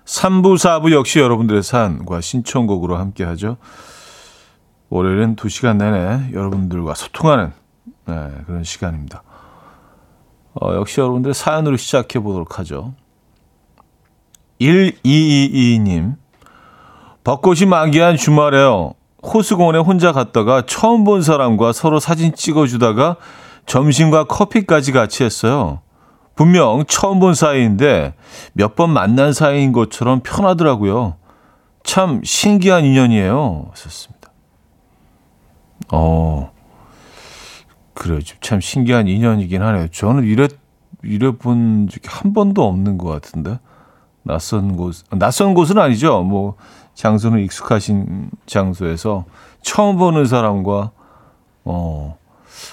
3부, 0.05 0.55
4부 0.55 0.91
역시 0.91 1.19
여러분들의 1.19 1.61
사연과 1.61 2.19
신청곡으로 2.19 2.97
함께하죠. 2.97 3.57
월요일은 4.89 5.35
2시간 5.35 5.77
내내 5.77 6.33
여러분들과 6.33 6.95
소통하는 6.95 7.53
네, 8.07 8.31
그런 8.47 8.63
시간입니다. 8.63 9.21
어, 10.61 10.73
역시 10.75 10.99
여러분들의 11.01 11.33
사연으로 11.33 11.77
시작해 11.77 12.19
보도록 12.19 12.59
하죠. 12.59 12.93
1222님, 14.61 16.15
벚꽃이 17.23 17.65
만개한 17.65 18.17
주말에요. 18.17 18.93
호수공원에 19.23 19.79
혼자 19.79 20.11
갔다가 20.11 20.63
처음 20.65 21.03
본 21.03 21.21
사람과 21.21 21.73
서로 21.73 21.99
사진 21.99 22.33
찍어주다가 22.33 23.17
점심과 23.65 24.25
커피까지 24.25 24.91
같이 24.91 25.23
했어요. 25.23 25.81
분명 26.35 26.83
처음 26.87 27.19
본 27.19 27.33
사이인데 27.33 28.13
몇 28.53 28.75
번 28.75 28.91
만난 28.91 29.33
사이인 29.33 29.71
것처럼 29.71 30.19
편하더라고요. 30.21 31.15
참 31.83 32.21
신기한 32.23 32.85
인연이에요. 32.85 33.71
썼습니다. 33.73 34.29
어, 35.91 36.51
그래요. 37.95 38.19
참 38.41 38.62
신기한 38.62 39.08
인연이긴 39.08 39.63
하네요. 39.63 39.88
저는 39.88 40.25
이래, 40.25 40.47
이래 41.01 41.31
본 41.31 41.88
적이 41.89 42.08
한 42.12 42.34
번도 42.34 42.63
없는 42.63 42.97
것 42.99 43.08
같은데. 43.08 43.58
낯선 44.21 44.75
곳, 44.75 44.95
낯선 45.12 45.53
곳은 45.53 45.79
아니죠. 45.79 46.21
뭐, 46.21 46.55
장소는 46.93 47.39
익숙하신 47.43 48.29
장소에서 48.45 49.25
처음 49.62 49.97
보는 49.97 50.25
사람과, 50.25 50.91
어, 51.63 52.17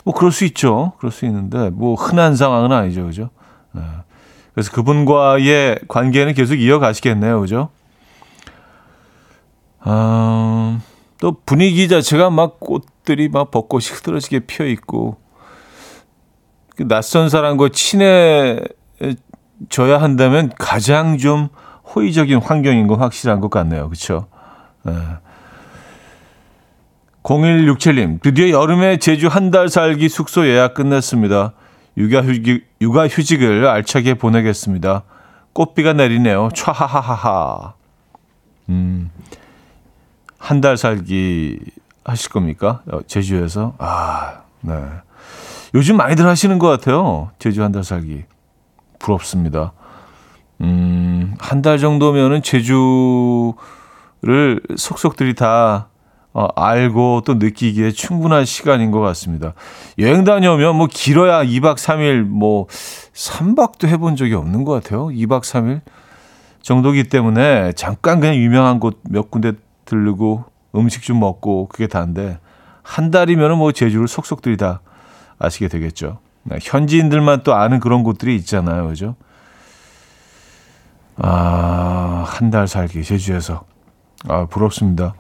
뭐, 0.05 0.15
그럴 0.15 0.33
수 0.33 0.45
있죠. 0.47 0.93
그럴 0.99 1.13
수 1.13 1.25
있는데, 1.27 1.71
뭐, 1.71 1.95
흔한 1.95 2.37
상황은 2.37 2.73
아니죠. 2.73 3.07
그죠? 3.07 3.31
네. 3.73 3.83
그래서 4.55 4.73
그분과의 4.73 5.81
관계는 5.89 6.35
계속 6.35 6.57
이어가시겠네요. 6.57 7.41
그죠? 7.41 7.69
아, 9.81 10.81
또 11.19 11.37
분위기 11.47 11.89
자체가 11.89 12.31
막 12.31 12.61
꽃 12.61 12.92
들이 13.05 13.29
막 13.29 13.51
벚꽃이 13.51 13.85
흐드러지게 13.87 14.41
피어 14.41 14.67
있고, 14.67 15.17
그 16.77 16.87
낯선 16.88 17.29
사람과 17.29 17.69
친해져야 17.71 18.69
한다면 20.01 20.51
가장 20.59 21.19
좀 21.19 21.49
호의적인 21.95 22.38
환경인 22.38 22.87
건 22.87 23.01
확실한 23.01 23.41
것 23.41 23.51
같네요. 23.51 23.91
네. 24.85 24.93
0167님, 27.23 28.21
드디어 28.21 28.49
여름에 28.51 28.97
제주 28.97 29.29
한 29.29 29.51
달 29.51 29.69
살기 29.69 30.09
숙소 30.09 30.47
예약 30.49 30.75
끝냈습니다. 30.75 31.53
육아휴직, 31.97 32.67
육아휴직을 32.81 33.67
알차게 33.67 34.15
보내겠습니다. 34.15 35.05
꽃비가 35.53 35.93
내리네요. 35.93 36.49
촤하하하하. 36.55 37.75
음, 38.71 39.11
한 40.38 40.61
달 40.61 40.77
살기 40.77 41.59
하실 42.05 42.31
겁니까? 42.31 42.83
어, 42.91 43.01
제주에서? 43.07 43.75
아, 43.79 44.43
네. 44.61 44.75
요즘 45.75 45.97
많이들 45.97 46.27
하시는 46.27 46.59
것 46.59 46.69
같아요. 46.69 47.31
제주 47.38 47.62
한 47.62 47.73
달 47.73 47.83
살기. 47.85 48.25
부럽습니다. 48.99 49.73
음, 50.61 51.35
한 51.41 51.62
달 51.62 51.79
정도면은 51.79 52.43
제주를 52.43 53.55
속속들이 54.77 55.35
다 55.35 55.88
어, 56.35 56.47
알고 56.57 57.23
또 57.27 57.35
느끼기에 57.35 57.91
충분한 57.91 58.45
시간인 58.47 58.91
것 58.91 59.01
같습니다. 59.01 59.53
여행 59.99 60.25
다녀오면 60.25 60.77
뭐 60.77 60.87
길어야 60.91 61.45
2박 61.45 61.77
3일 61.77 62.23
뭐 62.23 62.67
3박도 63.12 63.87
해본 63.88 64.17
적이 64.17 64.35
없는 64.35 64.65
것 64.65 64.73
같아요. 64.73 65.09
2박 65.09 65.43
3일 65.43 65.81
정도기 66.62 67.05
때문에 67.05 67.73
잠깐 67.73 68.21
그냥 68.21 68.37
유명한 68.37 68.81
곳 68.81 68.99
몇 69.11 69.31
군데 69.31 69.53
들르고 69.85 70.45
음식 70.75 71.03
좀 71.03 71.21
먹고 71.21 71.69
그게 71.69 71.87
다인데 71.87 72.39
한 72.83 73.11
달이면은 73.11 73.59
뭐 73.59 73.73
제주를 73.73 74.09
속속들이 74.09 74.57
다 74.57 74.81
아시게 75.39 75.69
되겠죠. 75.69 76.19
네, 76.45 76.59
현지인들만 76.61 77.43
또 77.43 77.55
아는 77.55 77.79
그런 77.81 78.03
곳들이 78.03 78.35
있잖아요. 78.37 78.89
그죠? 78.89 79.15
아, 81.17 82.25
한 82.27 82.51
달 82.51 82.67
살기 82.67 83.05
제주에서. 83.05 83.65
아, 84.29 84.47
부럽습니다. 84.47 85.15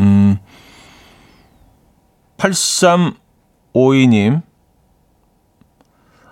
음, 0.00 0.38
8352님. 2.38 4.42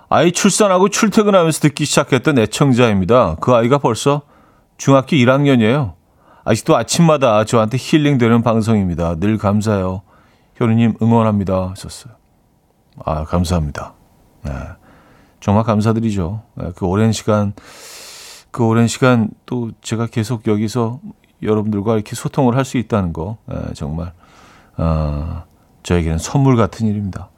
아이 0.09 0.33
출산하고 0.33 0.88
출퇴근하면서 0.90 1.61
듣기 1.61 1.85
시작했던 1.85 2.38
애청자입니다. 2.38 3.37
그 3.40 3.54
아이가 3.54 3.78
벌써 3.78 4.22
중학교 4.76 5.16
1학년이에요. 5.16 5.94
아직도 6.44 6.76
아침마다 6.76 7.44
저한테 7.44 7.78
힐링되는 7.80 8.42
방송입니다. 8.42 9.16
늘 9.16 9.38
감사해요. 9.38 10.02
효리님 10.61 10.94
응원합니다. 11.00 11.70
하셨어요. 11.70 12.14
아, 13.04 13.24
감사합니다. 13.24 13.94
네. 14.44 14.52
정말 15.40 15.64
감사드리죠. 15.64 16.42
네, 16.57 16.70
그 16.76 16.87
오랜 16.87 17.12
시간, 17.12 17.52
그 18.50 18.64
오랜 18.64 18.87
시간 18.87 19.30
또 19.46 19.70
제가 19.83 20.07
계속 20.07 20.46
여기서 20.46 21.00
여러분들과 21.42 21.94
이렇게 21.94 22.14
소통을 22.14 22.57
할 22.57 22.64
수 22.64 22.78
있다는 22.78 23.12
거 23.12 23.37
예, 23.52 23.74
정말 23.74 24.12
어, 24.76 25.42
저에게는 25.83 26.18
선물 26.18 26.57
같은 26.57 26.87
일입니다. 26.87 27.28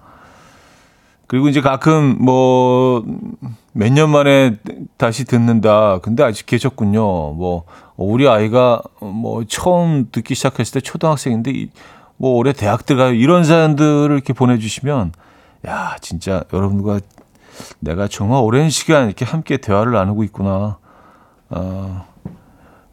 그리고 1.27 1.49
이제 1.49 1.61
가끔 1.61 2.17
뭐 2.21 3.03
몇 3.73 3.91
년 3.93 4.11
만에 4.11 4.57
다시 4.97 5.25
듣는다. 5.25 5.99
근데 5.99 6.23
아직 6.23 6.47
계셨군요. 6.47 7.03
뭐 7.35 7.65
우리 7.97 8.29
아이가 8.29 8.83
뭐 9.01 9.45
처음 9.45 10.11
듣기 10.11 10.35
시작했을 10.35 10.75
때 10.75 10.81
초등학생인데 10.81 11.67
뭐 12.17 12.37
올해 12.37 12.53
대학 12.53 12.87
들어가요. 12.87 13.15
이런 13.15 13.45
사연들을 13.45 14.15
이렇게 14.15 14.33
보내주시면 14.33 15.13
야 15.67 15.97
진짜 16.01 16.45
여러분과 16.53 17.01
내가 17.81 18.09
정말 18.09 18.43
오랜 18.43 18.71
시간 18.71 19.07
이렇게 19.07 19.25
함께 19.25 19.57
대화를 19.57 19.93
나누고 19.93 20.25
있구나. 20.25 20.79
어, 21.49 22.07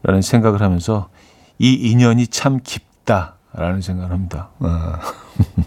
라는 0.02 0.22
생각을 0.22 0.62
하면서 0.62 1.08
이 1.58 1.72
인연이 1.72 2.26
참 2.26 2.60
깊다라는 2.62 3.82
생각을 3.82 4.12
합니다. 4.12 4.50
어. 4.60 4.68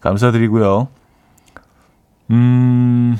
감사드리고요. 0.00 0.88
음, 2.30 3.18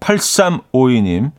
8352님. 0.00 1.30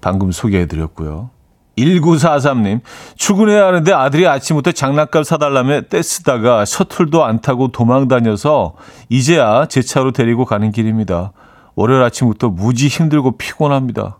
방금 0.00 0.32
소개해드렸고요. 0.32 1.30
1943님, 1.78 2.80
출근해야 3.16 3.66
하는데 3.66 3.92
아들이 3.92 4.26
아침부터 4.26 4.72
장난감 4.72 5.22
사달라며 5.22 5.82
떼쓰다가 5.82 6.64
셔틀도 6.64 7.24
안 7.24 7.40
타고 7.40 7.68
도망 7.68 8.08
다녀서 8.08 8.74
이제야 9.08 9.66
제 9.66 9.80
차로 9.82 10.10
데리고 10.12 10.44
가는 10.44 10.72
길입니다. 10.72 11.32
월요일 11.76 12.02
아침부터 12.02 12.48
무지 12.48 12.88
힘들고 12.88 13.38
피곤합니다. 13.38 14.18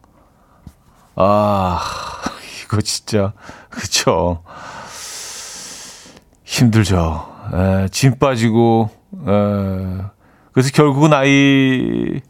아, 1.17 1.81
이거 2.65 2.81
진짜, 2.81 3.33
그쵸. 3.71 4.43
힘들죠. 6.45 7.29
에, 7.53 7.89
짐 7.89 8.19
빠지고, 8.19 8.91
에, 9.27 10.05
그래서 10.53 10.71
결국은 10.73 11.13
아이가 11.13 12.21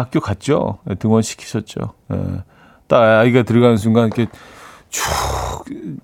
학교 0.00 0.20
갔죠. 0.20 0.78
등원시키셨죠. 0.98 1.92
에, 2.12 2.16
딱 2.90 3.20
아이가 3.20 3.44
들어가는 3.44 3.76
순간 3.76 4.06
이렇게 4.08 4.26
쭉 4.90 5.04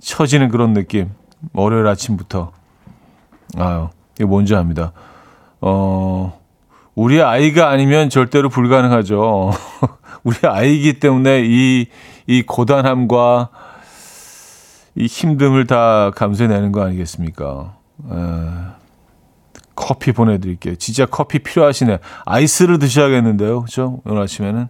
처지는 0.01 0.49
그런 0.51 0.72
느낌. 0.72 1.11
월요일 1.53 1.88
아침부터. 1.88 2.53
아유, 3.59 3.88
이거 4.20 4.29
뭔지 4.29 4.55
압니다. 4.55 4.92
어, 5.61 6.40
우리 6.94 7.20
아이가 7.20 7.70
아니면 7.70 8.09
절대로 8.09 8.49
불가능하죠. 8.49 9.51
우리 10.22 10.37
아이기 10.44 11.01
때문에 11.01 11.42
이, 11.44 11.87
이 12.29 12.42
고단함과 12.42 13.49
이 14.94 15.07
힘듦을 15.07 15.66
다 15.66 16.12
감수해내는 16.14 16.70
거 16.70 16.85
아니겠습니까? 16.85 17.75
에, 18.09 18.16
커피 19.75 20.12
보내드릴게요. 20.12 20.77
진짜 20.77 21.05
커피 21.05 21.40
필요하시네. 21.40 21.99
아이스를 22.25 22.79
드셔야겠는데요. 22.79 23.62
그죠? 23.62 24.01
오늘 24.05 24.22
아침에는. 24.22 24.68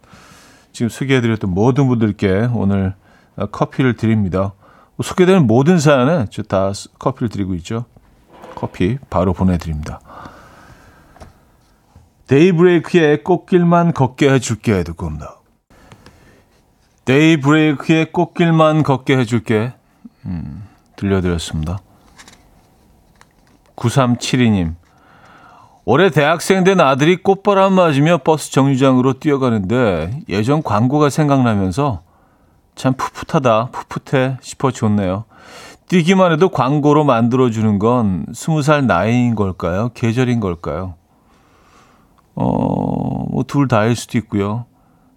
지금 0.77 0.91
소개해드렸던 0.91 1.49
모든 1.55 1.89
분들께 1.89 2.51
오늘 2.53 2.93
커피를 3.51 3.97
드립니다. 3.97 4.53
소개되는 5.03 5.47
모든 5.47 5.79
사연에 5.79 6.27
저다 6.27 6.73
커피를 6.99 7.31
드리고 7.31 7.55
있죠. 7.55 7.87
커피 8.55 8.99
바로 9.09 9.33
보내드립니다. 9.33 10.01
데이브레이크의 12.27 13.25
꽃길만 13.25 13.95
걷게 13.95 14.31
해줄게 14.31 14.83
듣고 14.85 15.07
옵니다. 15.07 15.41
데이브레이크의 17.07 18.13
꽃길만 18.13 18.83
걷게 18.83 19.17
해줄게 19.17 19.73
음, 20.27 20.63
들려드렸습니다. 20.97 21.79
9372님 23.77 24.75
올해 25.89 26.11
대학생 26.11 26.65
된 26.65 26.81
아들이 26.81 27.15
꽃바람 27.15 27.73
맞으며 27.75 28.19
버스 28.19 28.51
정류장으로 28.51 29.21
뛰어가는데 29.21 30.23
예전 30.29 30.61
광고가 30.61 31.11
생각나면서 31.11 32.03
참 32.75 32.95
풋풋하다, 32.95 33.71
풋풋해 33.71 34.39
싶어 34.41 34.73
좋네요. 34.73 35.27
뛰기만 35.89 36.33
해도 36.33 36.49
광고로 36.49 37.05
만들어주는 37.05 37.79
건 37.79 38.27
스무 38.35 38.63
살 38.63 38.89
나이인 38.89 39.37
걸까요? 39.37 39.91
계절인 39.95 40.41
걸까요? 40.41 40.97
어, 42.35 43.25
뭐, 43.31 43.45
둘 43.45 43.69
다일 43.69 43.95
수도 43.95 44.19
있고요. 44.19 44.67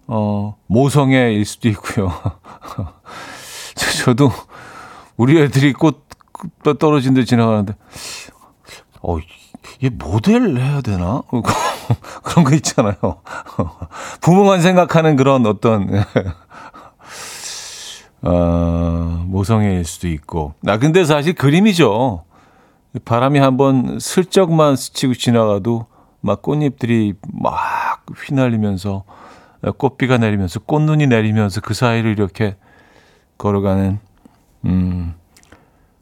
어, 0.06 0.54
모성애일 0.68 1.44
수도 1.46 1.68
있고요. 1.70 2.12
저도 4.04 4.30
우리 5.16 5.42
애들이 5.42 5.72
꽃, 5.72 6.06
꽃 6.62 6.78
떨어진 6.78 7.12
데 7.14 7.24
지나가는데, 7.24 7.74
어, 9.02 9.18
얘 9.82 9.88
모델 9.88 10.56
해야 10.58 10.80
되나? 10.80 11.22
그런 12.22 12.44
거 12.44 12.54
있잖아요. 12.54 12.94
부모만 14.20 14.60
생각하는 14.60 15.16
그런 15.16 15.46
어떤, 15.46 16.04
어, 18.22 19.24
모성애일 19.26 19.84
수도 19.84 20.08
있고. 20.08 20.54
나 20.60 20.74
아, 20.74 20.78
근데 20.78 21.04
사실 21.04 21.34
그림이죠. 21.34 22.24
바람이 23.04 23.38
한번 23.38 23.98
슬쩍만 24.00 24.76
스치고 24.76 25.14
지나가도 25.14 25.86
막 26.20 26.42
꽃잎들이 26.42 27.14
막 27.32 28.04
휘날리면서 28.26 29.04
꽃비가 29.76 30.18
내리면서 30.18 30.60
꽃눈이 30.60 31.06
내리면서 31.06 31.60
그 31.60 31.72
사이를 31.74 32.10
이렇게 32.10 32.56
걸어가는 33.38 33.98
음 34.66 35.14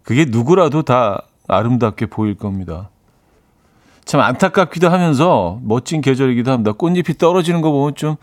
그게 0.02 0.24
누구라도 0.24 0.82
다 0.82 1.22
아름답게 1.46 2.06
보일 2.06 2.34
겁니다. 2.34 2.90
참 4.08 4.22
안타깝기도 4.22 4.88
하면서 4.88 5.58
멋진 5.62 6.00
계절이기도 6.00 6.50
합니다. 6.50 6.72
꽃잎이 6.72 7.18
떨어지는 7.18 7.60
거 7.60 7.70
보면 7.70 7.94
좀, 7.94 8.16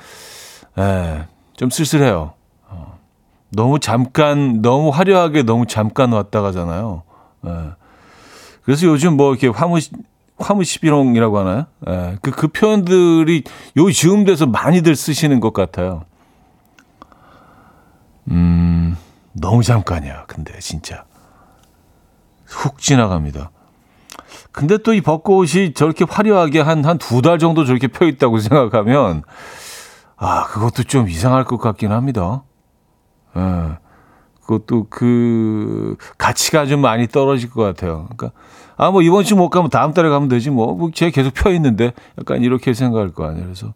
에, 0.79 1.25
좀 1.55 1.69
쓸쓸해요. 1.69 2.33
어, 2.67 2.97
너무 3.51 3.77
잠깐, 3.77 4.63
너무 4.63 4.89
화려하게 4.89 5.43
너무 5.43 5.67
잠깐 5.67 6.11
왔다 6.11 6.41
가잖아요. 6.41 7.03
에. 7.45 7.49
그래서 8.63 8.87
요즘 8.87 9.15
뭐 9.15 9.29
이렇게 9.29 9.47
화무, 9.47 9.77
화무시비롱이라고 10.39 11.37
하나요? 11.37 11.65
예, 11.87 12.17
그, 12.23 12.31
그 12.31 12.47
표현들이 12.47 13.43
요 13.77 13.91
즈음 13.91 14.25
돼서 14.25 14.47
많이들 14.47 14.95
쓰시는 14.95 15.39
것 15.39 15.53
같아요. 15.53 16.05
음, 18.31 18.97
너무 19.33 19.61
잠깐이야. 19.61 20.23
근데 20.25 20.57
진짜. 20.57 21.05
훅 22.47 22.79
지나갑니다. 22.79 23.51
근데 24.55 24.77
또 24.77 24.93
이 24.93 25.01
벚꽃이 25.01 25.73
저렇게 25.73 26.05
화려하게 26.09 26.61
한, 26.61 26.85
한 26.85 26.97
두 26.97 27.21
달 27.21 27.39
정도 27.39 27.65
저렇게 27.65 27.87
펴 27.87 28.05
있다고 28.07 28.37
생각하면, 28.39 29.23
아, 30.17 30.45
그것도 30.47 30.83
좀 30.83 31.09
이상할 31.09 31.43
것 31.43 31.57
같긴 31.57 31.91
합니다. 31.91 32.43
예. 33.37 33.77
그것도 34.41 34.87
그 34.89 35.97
가치가 36.17 36.65
좀 36.67 36.79
많이 36.81 37.07
떨어질 37.07 37.49
것 37.49 37.63
같아요. 37.63 38.07
그러니까 38.15 38.31
아 38.77 38.91
뭐 38.91 39.01
이번 39.01 39.23
주 39.23 39.35
못 39.35 39.49
가면 39.49 39.69
다음 39.71 39.93
달에 39.93 40.07
가면 40.09 40.29
되지 40.29 40.51
뭐, 40.51 40.75
뭐제 40.75 41.09
계속 41.11 41.33
펴 41.33 41.51
있는데 41.53 41.93
약간 42.19 42.43
이렇게 42.43 42.73
생각할 42.73 43.09
거 43.09 43.25
아니에요. 43.25 43.43
그래서 43.45 43.73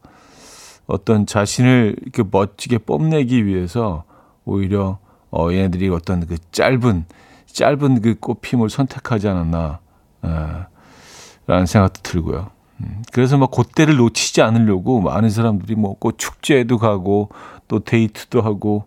어떤 0.85 1.25
자신을 1.25 1.95
이렇게 2.03 2.23
멋지게 2.29 2.79
뽐내기 2.79 3.45
위해서 3.45 4.03
오히려 4.45 4.99
어 5.31 5.51
얘네들이 5.51 5.89
어떤 5.89 6.25
그 6.27 6.37
짧은 6.51 7.05
짧은 7.47 8.01
그 8.01 8.15
꽃힘을 8.19 8.69
선택하지 8.69 9.27
않았나 9.27 9.79
에, 9.79 9.88
라는 10.21 11.65
생각도 11.65 12.01
들고요. 12.03 12.51
음, 12.81 13.03
그래서 13.11 13.37
막 13.37 13.51
그때를 13.51 13.97
놓치지 13.97 14.41
않으려고 14.41 15.01
많은 15.01 15.29
사람들이 15.29 15.75
뭐 15.75 15.95
꽃 15.99 16.17
축제에도 16.17 16.77
가고 16.77 17.29
또 17.67 17.79
데이트도 17.79 18.41
하고 18.41 18.85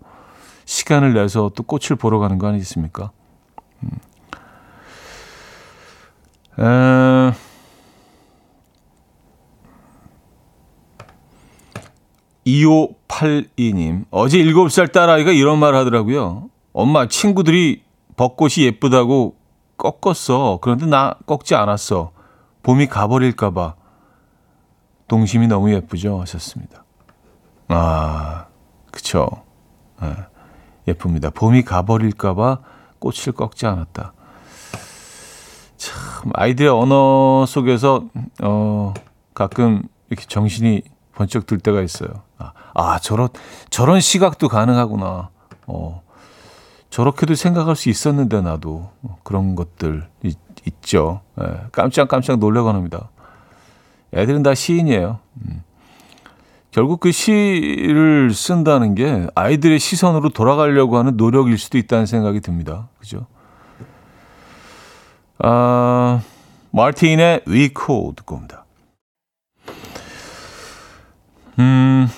시간을 0.65 1.15
내서 1.15 1.51
또 1.55 1.63
꽃을 1.63 1.97
보러 1.99 2.19
가는 2.19 2.39
거 2.39 2.47
아니겠습니까? 2.49 3.11
음. 3.83 3.91
에... 6.65 7.33
2582님, 12.47 14.05
어제 14.11 14.39
7살 14.39 14.93
딸아이가 14.93 15.31
이런 15.31 15.59
말 15.59 15.75
하더라고요. 15.75 16.49
엄마, 16.73 17.07
친구들이 17.07 17.83
벚꽃이 18.17 18.65
예쁘다고 18.65 19.37
꺾었어. 19.83 20.59
그런데 20.63 20.87
나 20.87 21.17
꺾지 21.27 21.57
않았어. 21.57 22.13
봄이 22.63 22.87
가버릴까봐. 22.87 23.75
동심이 25.09 25.49
너무 25.49 25.73
예쁘죠? 25.73 26.21
하셨습니다. 26.21 26.85
아, 27.69 28.47
그쵸. 28.93 29.29
네. 30.01 30.15
예쁩니다. 30.87 31.31
봄이 31.31 31.63
가버릴까봐 31.63 32.59
꽃을 33.01 33.35
꺾지 33.37 33.67
않았다. 33.67 34.13
참, 35.77 36.31
아이들의 36.35 36.71
언어 36.71 37.45
속에서, 37.47 38.05
어, 38.43 38.95
가끔 39.35 39.83
이렇게 40.09 40.27
정신이 40.27 40.83
번쩍 41.15 41.47
들 41.47 41.59
때가 41.59 41.83
있어요. 41.83 42.09
아, 42.39 42.53
아 42.75 42.99
저런, 43.01 43.29
저런 43.71 44.01
시각도 44.01 44.49
가능하구나. 44.49 45.31
어, 45.67 46.03
저렇게도 46.93 47.37
생각할 47.37 47.75
수 47.75 47.89
있었는데, 47.89 48.43
나도. 48.43 48.91
그런 49.23 49.55
것들 49.55 50.07
있, 50.23 50.37
죠 50.83 51.23
예, 51.41 51.45
깜짝깜짝 51.73 52.39
놀래곤 52.39 52.77
합니다. 52.77 53.09
애들은 54.13 54.43
다 54.43 54.55
시인이에요. 54.55 55.19
음. 55.47 55.63
결국 56.71 57.01
그 57.01 57.11
시를 57.11 58.35
쓴다는 58.35 58.95
게 58.95 59.27
아이들의 59.35 59.79
시선으로 59.79 60.29
돌아가려고 60.29 60.99
하는 60.99 61.17
노력일 61.17 61.57
수도 61.57 61.79
있다는 61.79 62.05
생각이 62.05 62.41
듭니다. 62.41 62.89
그죠? 62.99 63.27
아, 65.39 66.21
마틴의 66.73 67.45
We 67.49 67.71
Cool 67.75 68.15
듣고 68.17 68.35
옵니다. 68.37 68.67
음, 71.59 72.09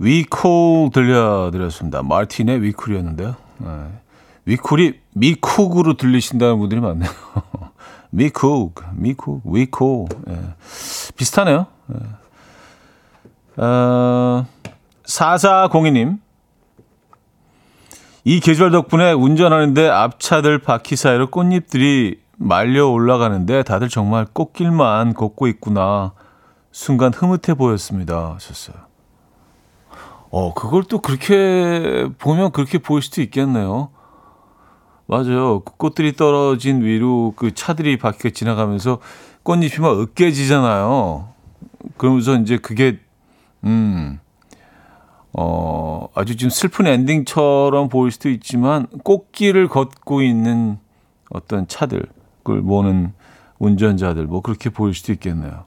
Cool 0.00 0.90
들려드렸습니다. 0.92 2.02
마틴의 2.02 2.60
We 2.60 2.72
Cool이었는데요. 2.72 3.36
네. 3.58 4.03
Cool이 4.46 5.00
미쿡으로 5.14 5.94
들리신다는 5.94 6.58
분들이 6.58 6.80
많네요. 6.80 7.10
미쿡, 8.10 8.74
미쿡, 8.94 9.42
Cool. 9.76 10.06
네. 10.26 10.38
비슷하네요. 11.16 11.66
네. 11.86 11.96
어, 13.56 14.46
4402님. 15.04 16.18
이 18.24 18.40
계절 18.40 18.70
덕분에 18.70 19.12
운전하는데 19.12 19.88
앞차들 19.88 20.58
바퀴 20.58 20.96
사이로 20.96 21.30
꽃잎들이 21.30 22.20
말려 22.36 22.88
올라가는데 22.88 23.62
다들 23.64 23.88
정말 23.88 24.26
꽃길만 24.32 25.14
걷고 25.14 25.46
있구나. 25.48 26.12
순간 26.72 27.12
흐뭇해 27.12 27.54
보였습니다. 27.54 28.34
하셨어요. 28.34 28.76
어, 30.30 30.54
그걸 30.54 30.82
또 30.84 31.00
그렇게 31.00 32.08
보면 32.18 32.50
그렇게 32.52 32.78
보일 32.78 33.02
수도 33.02 33.22
있겠네요. 33.22 33.90
맞아요. 35.06 35.60
그 35.60 35.76
꽃들이 35.76 36.16
떨어진 36.16 36.82
위로 36.82 37.34
그 37.36 37.54
차들이 37.54 37.98
바퀴가 37.98 38.30
지나가면서 38.30 38.98
꽃잎이 39.42 39.80
막 39.80 40.00
으깨지잖아요. 40.00 41.28
그러면서 41.96 42.36
이제 42.36 42.56
그게 42.56 42.98
음, 43.64 44.18
어, 45.32 46.08
아주 46.14 46.36
좀 46.36 46.48
슬픈 46.48 46.86
엔딩처럼 46.86 47.88
보일 47.88 48.12
수도 48.12 48.30
있지만 48.30 48.86
꽃길을 49.02 49.68
걷고 49.68 50.22
있는 50.22 50.78
어떤 51.30 51.66
차들, 51.66 52.06
그걸 52.42 52.60
모는 52.62 53.12
운전자들, 53.58 54.26
뭐 54.26 54.40
그렇게 54.40 54.70
보일 54.70 54.94
수도 54.94 55.12
있겠네요. 55.12 55.64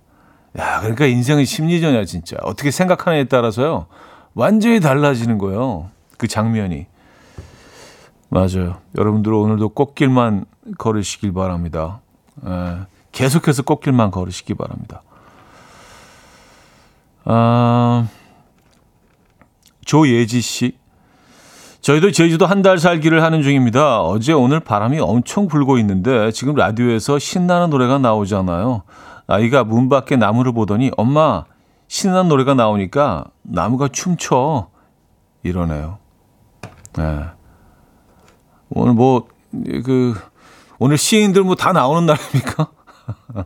야, 0.60 0.80
그러니까 0.80 1.06
인생은 1.06 1.46
심리전이야, 1.46 2.06
진짜. 2.06 2.38
어떻게 2.42 2.72
생각하느냐에 2.72 3.26
따라서요. 3.26 3.88
완전히 4.34 4.80
달라지는 4.80 5.38
거예요. 5.38 5.90
그 6.18 6.28
장면이. 6.28 6.88
맞아요. 8.30 8.78
여러분들 8.98 9.34
오늘도 9.34 9.70
꽃길만 9.70 10.46
걸으시길 10.78 11.34
바랍니다. 11.34 12.02
에, 12.46 12.78
계속해서 13.12 13.64
꽃길만 13.64 14.12
걸으시기 14.12 14.54
바랍니다. 14.54 15.02
아, 17.26 18.08
조예지 19.86 20.42
씨. 20.42 20.78
저희도 21.82 22.12
제주도 22.12 22.46
한 22.46 22.62
달 22.62 22.80
살기를 22.80 23.24
하는 23.24 23.42
중입니다. 23.42 24.02
어제 24.02 24.34
오늘 24.34 24.60
바람이 24.60 25.00
엄청 25.00 25.48
불고 25.48 25.78
있는데 25.78 26.32
지금 26.32 26.56
라디오에서 26.56 27.18
신나는 27.20 27.70
노래가 27.70 27.98
나오잖아요. 27.98 28.84
아이가 29.28 29.64
문 29.64 29.88
밖에 29.88 30.18
나무를 30.18 30.52
보더니 30.52 30.92
엄마 30.98 31.46
신나는 31.88 32.28
노래가 32.28 32.54
나오니까 32.56 33.26
나무가 33.42 33.88
춤춰 33.88 34.68
이러네요. 35.44 36.00
네. 36.98 37.26
오늘 38.70 38.94
뭐 38.94 39.28
그 39.86 40.14
오늘 40.78 40.98
시인들 40.98 41.44
뭐 41.44 41.56
다 41.56 41.72
나오는 41.72 42.06
날입니까? 42.06 42.68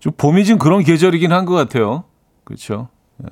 좀 0.00 0.12
봄이 0.16 0.44
지금 0.44 0.58
그런 0.58 0.82
계절이긴 0.82 1.32
한 1.32 1.46
것 1.46 1.54
같아요. 1.54 2.04
그렇죠. 2.44 2.88
네. 3.18 3.28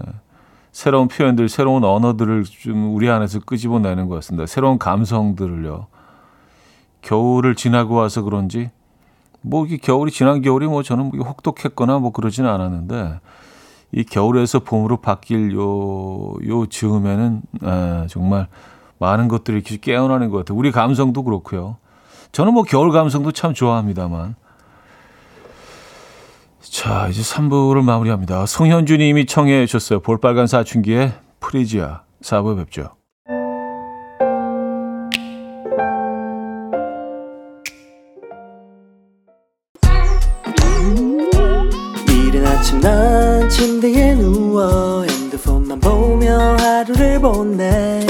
새로운 0.73 1.09
표현들, 1.09 1.49
새로운 1.49 1.83
언어들을 1.85 2.45
좀 2.45 2.95
우리 2.95 3.11
안에서 3.11 3.41
끄집어내는 3.41 4.09
것 4.09 4.15
같습니다. 4.17 4.47
새로운 4.47 4.79
감성들을요. 4.79 5.89
겨울을 7.03 7.57
지나고 7.57 7.97
와서 7.97 8.23
그런지 8.23 8.71
뭐 9.43 9.67
이게 9.67 9.79
겨울이 9.79 10.13
지난 10.13 10.43
겨울이 10.43 10.67
뭐 10.69 10.83
저는 10.83 11.11
뭐 11.11 11.27
혹독했거나 11.27 11.99
뭐 11.99 12.13
그러지는 12.13 12.49
않았는데 12.49 13.19
이 13.93 14.05
겨울에서 14.05 14.61
봄으로 14.61 14.99
바뀔 14.99 15.53
요, 15.55 16.35
요 16.47 16.67
즈음에는 16.67 17.43
에, 17.65 18.07
정말 18.09 18.47
많은 19.01 19.29
이렇게 19.55 19.79
깨어나는 19.79 20.31
것 20.31 20.39
같아요. 20.39 20.57
우리 20.57 20.71
감성도 20.71 21.25
그렇고요. 21.25 21.79
저는 22.33 22.53
뭐 22.53 22.63
겨울 22.63 22.93
감성도 22.93 23.33
참 23.33 23.55
좋아합니다만. 23.55 24.37
자, 26.61 27.09
이제 27.09 27.23
3부를 27.23 27.83
마무리합니다. 27.83 28.47
송현주 28.47 28.99
님이 28.99 29.27
청해 29.27 29.67
주셨어요. 29.67 30.01
볼빨간 30.01 30.47
사춘기의 30.47 31.15
프리지아. 31.41 32.03
4부에 32.23 32.59
뵙죠. 32.59 32.91
이른 42.07 42.47
아침 42.47 42.81
난 42.81 43.49
침대에 43.49 44.15
누워 44.15 45.05
핸드폰만 45.05 45.81
보며 45.81 46.57
하루를 46.59 47.19
보내 47.19 48.10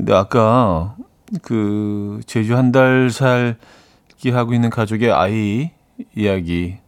근데 0.00 0.14
아까 0.14 0.96
그 1.42 2.20
제주 2.26 2.56
한 2.56 2.72
달 2.72 3.10
살기 3.10 4.30
하고 4.32 4.54
있는 4.54 4.70
가족의 4.70 5.12
아이 5.12 5.70
이야기 6.16 6.78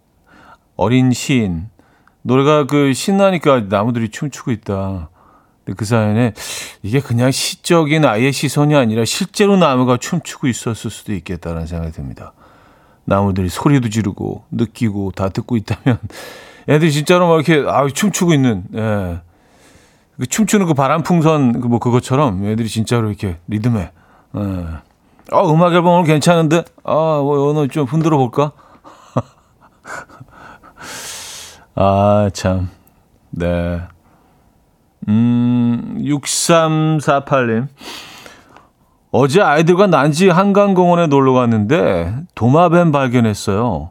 어린 0.76 1.12
시인 1.12 1.68
노래가 2.22 2.66
그 2.66 2.94
신나니까 2.94 3.66
나무들이 3.68 4.08
춤추고 4.08 4.50
있다. 4.52 5.10
근데 5.64 5.76
그 5.76 5.84
사연에 5.84 6.32
이게 6.82 7.00
그냥 7.00 7.30
시적인 7.30 8.04
아이의 8.06 8.32
시선이 8.32 8.74
아니라 8.74 9.04
실제로 9.04 9.58
나무가 9.58 9.98
춤추고 9.98 10.48
있었을 10.48 10.90
수도 10.90 11.12
있겠다는 11.12 11.66
생각이 11.66 11.92
듭니다. 11.92 12.32
나무들이 13.04 13.50
소리도 13.50 13.90
지르고 13.90 14.44
느끼고 14.50 15.12
다 15.14 15.28
듣고 15.28 15.56
있다면 15.58 15.98
애들이 16.66 16.90
진짜로 16.90 17.28
막 17.28 17.46
이렇게 17.46 17.68
아 17.68 17.86
춤추고 17.88 18.32
있는 18.32 18.64
예. 18.74 19.20
그 20.22 20.28
춤추는 20.28 20.66
그 20.66 20.74
바람 20.74 21.02
풍선 21.02 21.60
그뭐 21.60 21.80
그것처럼 21.80 22.44
애들이 22.44 22.68
진짜로 22.68 23.08
이렇게 23.08 23.38
리듬에 23.48 23.90
예. 24.36 24.40
어 25.32 25.52
음악 25.52 25.72
앨범 25.72 25.94
오늘 25.94 26.04
괜찮은데 26.04 26.62
아뭐 26.84 27.48
오늘 27.48 27.68
좀 27.68 27.86
흔들어 27.86 28.18
볼까 28.18 28.52
아참 31.74 32.70
네. 33.30 33.80
음 35.08 35.96
6348님 35.98 37.66
어제 39.10 39.42
아이들과 39.42 39.88
난지 39.88 40.28
한강공원에 40.28 41.08
놀러 41.08 41.32
갔는데 41.32 42.14
도마뱀 42.36 42.92
발견했어요. 42.92 43.90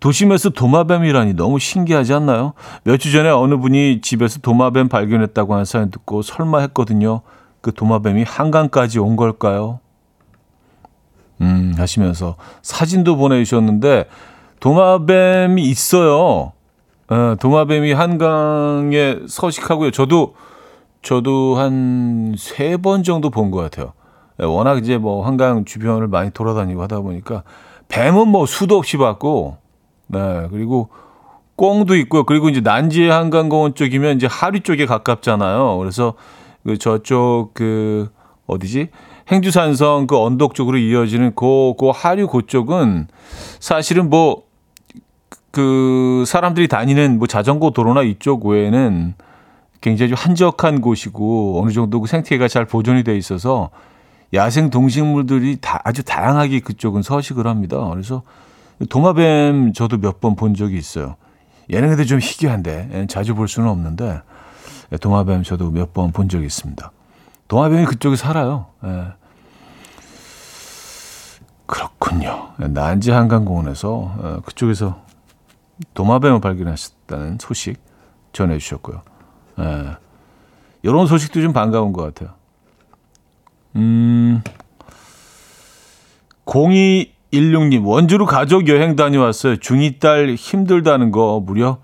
도심에서 0.00 0.50
도마뱀이라니 0.50 1.34
너무 1.34 1.58
신기하지 1.58 2.14
않나요? 2.14 2.54
몇주 2.84 3.12
전에 3.12 3.28
어느 3.28 3.56
분이 3.58 4.00
집에서 4.00 4.40
도마뱀 4.40 4.88
발견했다고 4.88 5.52
하는 5.52 5.64
사연 5.64 5.90
듣고 5.90 6.22
설마 6.22 6.60
했거든요. 6.60 7.20
그 7.60 7.72
도마뱀이 7.72 8.22
한강까지 8.24 8.98
온 8.98 9.16
걸까요? 9.16 9.80
음, 11.42 11.74
하시면서 11.76 12.36
사진도 12.62 13.16
보내주셨는데 13.16 14.06
도마뱀이 14.60 15.62
있어요. 15.62 16.52
에, 17.10 17.36
도마뱀이 17.36 17.92
한강에 17.92 19.16
서식하고요. 19.28 19.90
저도 19.90 20.34
저도 21.02 21.56
한 21.56 22.34
세 22.36 22.76
번 22.76 23.02
정도 23.02 23.30
본 23.30 23.50
것 23.50 23.58
같아요. 23.58 23.92
워낙 24.38 24.78
이제 24.78 24.96
뭐 24.96 25.26
한강 25.26 25.64
주변을 25.64 26.08
많이 26.08 26.30
돌아다니고 26.30 26.82
하다 26.82 27.00
보니까 27.00 27.42
뱀은 27.88 28.28
뭐 28.28 28.46
수도 28.46 28.76
없이 28.78 28.96
봤고, 28.96 29.56
네 30.10 30.48
그리고 30.50 30.88
꽁도 31.56 31.96
있고요. 31.96 32.24
그리고 32.24 32.48
이제 32.48 32.60
난지 32.60 33.08
한강공원 33.08 33.74
쪽이면 33.74 34.16
이제 34.16 34.26
하류 34.30 34.60
쪽에 34.60 34.86
가깝잖아요. 34.86 35.76
그래서 35.78 36.14
그 36.64 36.78
저쪽 36.78 37.50
그 37.54 38.10
어디지 38.46 38.88
행주산성 39.30 40.06
그 40.06 40.18
언덕 40.18 40.54
쪽으로 40.54 40.78
이어지는 40.78 41.34
그, 41.34 41.74
그 41.78 41.90
하류 41.94 42.26
그쪽은 42.28 43.08
사실은 43.60 44.10
뭐 44.10 44.50
그 45.50 46.24
사람들이 46.26 46.68
다니는 46.68 47.18
뭐 47.18 47.26
자전거 47.26 47.70
도로나 47.70 48.02
이쪽 48.02 48.46
외에는 48.46 49.14
굉장히 49.80 50.12
한적한 50.12 50.80
곳이고 50.80 51.60
어느 51.60 51.72
정도 51.72 52.00
그 52.00 52.06
생태계가 52.06 52.48
잘 52.48 52.66
보존이 52.66 53.02
돼 53.02 53.16
있어서 53.16 53.70
야생 54.32 54.70
동식물들이 54.70 55.58
다 55.60 55.80
아주 55.84 56.04
다양하게 56.04 56.60
그쪽은 56.60 57.02
서식을 57.02 57.46
합니다. 57.46 57.88
그래서 57.90 58.22
도마뱀 58.88 59.72
저도 59.72 59.98
몇 59.98 60.20
번 60.20 60.36
본 60.36 60.54
적이 60.54 60.78
있어요. 60.78 61.16
근데 61.88 62.04
좀 62.04 62.18
희귀한데 62.18 63.06
자주 63.08 63.34
볼 63.34 63.46
수는 63.48 63.68
없는데 63.68 64.22
도마뱀 65.00 65.42
저도 65.42 65.70
몇 65.70 65.92
번 65.92 66.12
본 66.12 66.28
적이 66.28 66.46
있습니다. 66.46 66.90
도마뱀이 67.48 67.84
그쪽에 67.86 68.16
살아요. 68.16 68.66
예. 68.84 69.06
그렇군요. 71.66 72.52
난지 72.58 73.10
한강공원에서 73.10 73.90
어, 73.92 74.40
그쪽에서 74.44 75.02
도마뱀을 75.94 76.40
발견하셨다는 76.40 77.38
소식 77.40 77.78
전해주셨고요. 78.32 79.02
예. 79.60 79.96
이런 80.82 81.06
소식도 81.06 81.40
좀 81.42 81.52
반가운 81.52 81.92
것 81.92 82.02
같아요. 82.02 82.34
음, 83.76 84.42
0216님, 87.32 87.86
원주로 87.86 88.26
가족 88.26 88.68
여행 88.68 88.96
다녀왔어요. 88.96 89.54
중2 89.56 90.00
딸 90.00 90.34
힘들다는 90.34 91.10
거 91.12 91.40
무려 91.44 91.78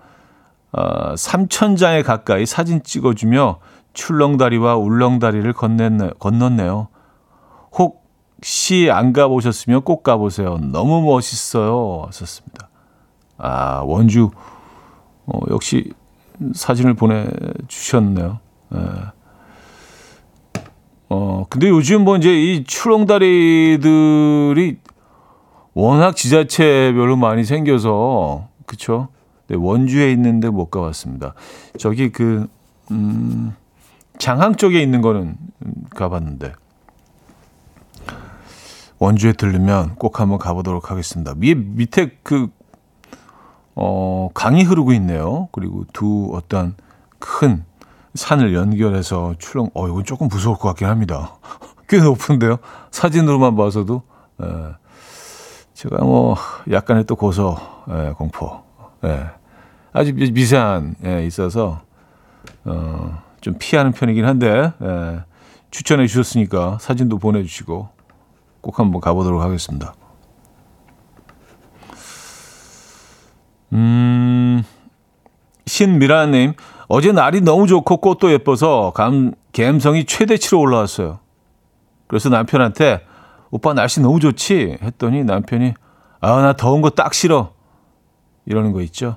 어, 0.73 1.15
3천장에 1.15 2.05
가까이 2.05 2.45
사진 2.47 2.83
찍어주며 2.83 3.61
출렁다리와 3.93 4.77
울렁다리를 4.77 5.53
건넸네, 5.53 6.19
건넜네요. 6.19 6.89
혹시 7.73 8.91
안 8.91 9.13
가보셨으면 9.13 9.83
꼭 9.83 10.03
가보세요. 10.03 10.59
너무 10.59 11.01
멋있어요. 11.03 12.03
하셨습니다. 12.07 12.69
아, 13.39 13.83
원주, 13.85 14.31
어, 15.27 15.39
역시 15.51 15.93
사진을 16.53 16.95
보내주셨네요. 16.95 18.41
예. 18.75 18.79
어, 21.09 21.47
근데 21.49 21.69
요즘 21.69 22.03
뭐 22.05 22.17
이제 22.17 22.35
이 22.35 22.65
출렁다리들이 22.65 23.87
워낙 25.77 26.17
지자체별로 26.17 27.17
많이 27.17 27.45
생겨서, 27.45 28.49
그쵸? 28.65 29.09
네, 29.47 29.57
원주에 29.59 30.11
있는데 30.13 30.49
못 30.49 30.71
가봤습니다. 30.71 31.35
저기 31.79 32.11
그, 32.11 32.49
음, 32.91 33.55
장항 34.17 34.55
쪽에 34.55 34.81
있는 34.81 35.03
거는 35.03 35.37
가봤는데, 35.91 36.55
원주에 38.99 39.35
들르면 39.35 39.97
꼭 39.97 40.19
한번 40.19 40.39
가보도록 40.39 40.91
하겠습니다. 40.91 41.35
위에, 41.37 41.53
밑에 41.53 42.17
그, 42.23 42.49
어, 43.75 44.31
강이 44.33 44.63
흐르고 44.63 44.95
있네요. 44.95 45.51
그리고 45.53 45.85
두 45.93 46.31
어떤 46.33 46.75
큰 47.19 47.67
산을 48.15 48.55
연결해서 48.55 49.35
출렁, 49.39 49.69
어, 49.75 49.89
이건 49.89 50.05
조금 50.05 50.29
무서울 50.29 50.57
것 50.57 50.69
같긴 50.69 50.89
합니다. 50.89 51.37
꽤 51.87 51.99
높은데요. 51.99 52.61
사진으로만 52.91 53.57
봐서도. 53.57 54.01
예. 54.43 54.86
제가 55.77 56.03
뭐 56.03 56.37
약간의 56.71 57.05
또 57.05 57.17
고소 57.17 57.55
예, 57.91 58.13
공포. 58.17 58.63
예. 59.05 59.27
아주 59.93 60.15
미세한 60.15 60.97
예, 61.05 61.27
있어서 61.27 61.83
어, 62.65 63.23
좀 63.43 63.57
피하는 63.59 63.93
편이긴 63.93 64.25
한데 64.25 64.73
예, 64.83 65.21
추천해 65.71 66.07
주셨으니까 66.07 66.79
사진도 66.81 67.19
보내주시고 67.19 67.91
꼭 68.63 68.79
한번 68.79 69.03
가보도록 69.03 69.43
하겠습니다. 69.43 69.95
음, 73.75 74.65
신미라님, 75.67 76.55
어제 76.89 77.13
날이 77.13 77.43
너무 77.43 77.67
좋고 77.67 77.99
꽃도 77.99 78.33
예뻐서 78.33 78.93
감, 78.95 79.35
감성이 79.55 80.07
최대치로 80.07 80.59
올라왔어요. 80.59 81.19
그래서 82.07 82.31
남편한테 82.31 83.05
오빠 83.57 83.73
날씨 83.73 84.01
너무 84.03 84.21
좋지? 84.21 84.77
했더니 84.83 85.25
남편이 85.25 85.73
아, 86.21 86.43
나 86.43 86.53
더운 86.53 86.83
거 86.83 86.91
딱 86.91 87.15
싫어. 87.15 87.53
이러는 88.45 88.73
거 88.73 88.83
있죠. 88.83 89.17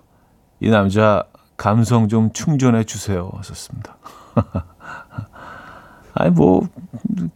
이 0.61 0.69
남자 0.69 1.25
감성 1.57 2.07
좀 2.07 2.31
충전해 2.31 2.85
주세요. 2.85 3.29
하셨습니다. 3.35 3.97
아니, 6.15 6.31
뭐, 6.31 6.61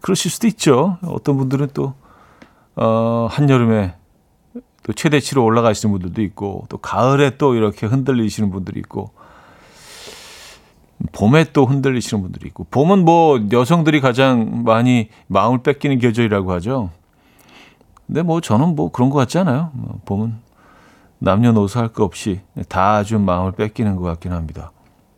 그러실 0.01 0.31
수도 0.31 0.47
있죠. 0.47 0.97
어떤 1.05 1.35
분들은 1.37 1.69
또, 1.73 1.93
어, 2.77 3.27
한여름에 3.29 3.95
또 4.83 4.93
최대치로 4.93 5.43
올라가시는 5.43 5.91
분들도 5.91 6.21
있고, 6.21 6.65
또 6.69 6.77
가을에 6.77 7.37
또 7.37 7.55
이렇게 7.55 7.85
흔들리시는 7.85 8.49
분들이 8.49 8.79
있고, 8.79 9.11
봄에 11.11 11.45
또 11.53 11.65
흔들리시는 11.65 12.23
분들이 12.23 12.47
있고, 12.47 12.65
봄은 12.71 13.03
뭐 13.05 13.39
여성들이 13.51 13.99
가장 14.01 14.63
많이 14.63 15.09
마음을 15.27 15.59
뺏기는 15.63 15.99
계절이라고 15.99 16.51
하죠. 16.53 16.89
근데 18.07 18.21
뭐 18.21 18.41
저는 18.41 18.75
뭐 18.75 18.91
그런 18.91 19.09
것 19.09 19.17
같지 19.17 19.37
않아요. 19.37 19.71
뭐 19.73 19.99
봄은 20.05 20.35
남녀노소 21.19 21.79
할 21.79 21.89
거 21.89 22.03
없이 22.03 22.41
다 22.69 23.03
좀 23.03 23.23
마음을 23.25 23.53
뺏기는 23.53 23.95
것 23.95 24.03
같긴 24.03 24.31
합니다. 24.33 24.71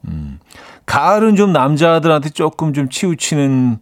음. 0.08 0.40
가을은 0.86 1.36
좀 1.36 1.52
남자들한테 1.52 2.30
조금 2.30 2.74
좀 2.74 2.90
치우치는 2.90 3.80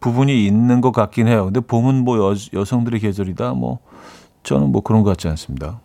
부분이 0.00 0.46
있는 0.46 0.80
것 0.80 0.92
같긴 0.92 1.28
해요. 1.28 1.44
근데 1.44 1.60
봄은 1.60 1.96
뭐 2.04 2.16
여, 2.18 2.34
여성들의 2.54 3.00
계절이다. 3.00 3.52
뭐 3.52 3.78
저는 4.42 4.72
뭐 4.72 4.80
그런 4.82 5.02
것 5.02 5.10
같지 5.10 5.28
않습니다. 5.28 5.80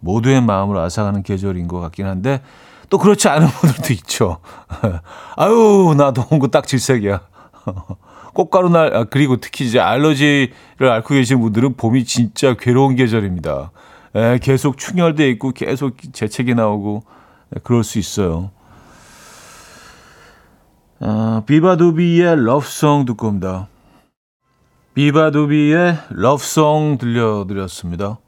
모두의 0.00 0.40
마음을 0.40 0.78
앗아가는 0.78 1.22
계절인 1.22 1.68
것 1.68 1.78
같긴 1.80 2.06
한데 2.06 2.40
또 2.88 2.98
그렇지 2.98 3.28
않은 3.28 3.48
분들도 3.48 3.92
있죠. 3.94 4.38
아유 5.36 5.94
나 5.96 6.12
더운 6.12 6.38
거 6.40 6.48
딱 6.48 6.66
질색이야. 6.66 7.20
꽃가루 8.34 8.68
날 8.68 8.94
아, 8.94 9.04
그리고 9.04 9.36
특히 9.38 9.66
이제 9.66 9.80
알러지를 9.80 10.50
앓고 10.80 11.14
계신 11.14 11.40
분들은 11.40 11.74
봄이 11.74 12.04
진짜 12.04 12.54
괴로운 12.54 12.94
계절입니다. 12.94 13.72
에, 14.14 14.38
계속 14.38 14.78
충혈돼 14.78 15.28
있고 15.30 15.50
계속 15.52 15.96
재채기 16.12 16.54
나오고 16.54 17.02
에, 17.56 17.60
그럴 17.64 17.82
수 17.84 17.98
있어요. 17.98 18.50
어, 21.00 21.42
비바두비의 21.46 22.44
러브송 22.44 23.04
듣고 23.06 23.28
옵니다. 23.28 23.68
비바두비의 24.94 25.98
러브송 26.10 26.98
들려드렸습니다. 26.98 28.18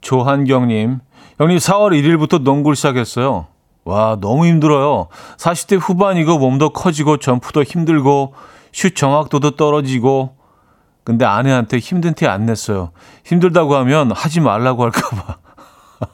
조한경님, 0.00 1.00
형님 1.38 1.58
4월 1.58 1.92
1일부터 1.92 2.42
농구를 2.42 2.74
시작했어요. 2.74 3.46
와, 3.84 4.18
너무 4.20 4.46
힘들어요. 4.46 5.06
40대 5.38 5.78
후반이고 5.80 6.38
몸도 6.38 6.70
커지고 6.70 7.18
점프도 7.18 7.62
힘들고 7.62 8.34
슛 8.72 8.96
정확도도 8.96 9.52
떨어지고 9.52 10.36
근데 11.04 11.24
아내한테 11.24 11.78
힘든 11.78 12.12
티 12.12 12.26
안 12.26 12.44
냈어요. 12.44 12.90
힘들다고 13.24 13.76
하면 13.76 14.12
하지 14.12 14.40
말라고 14.40 14.82
할까봐. 14.84 15.38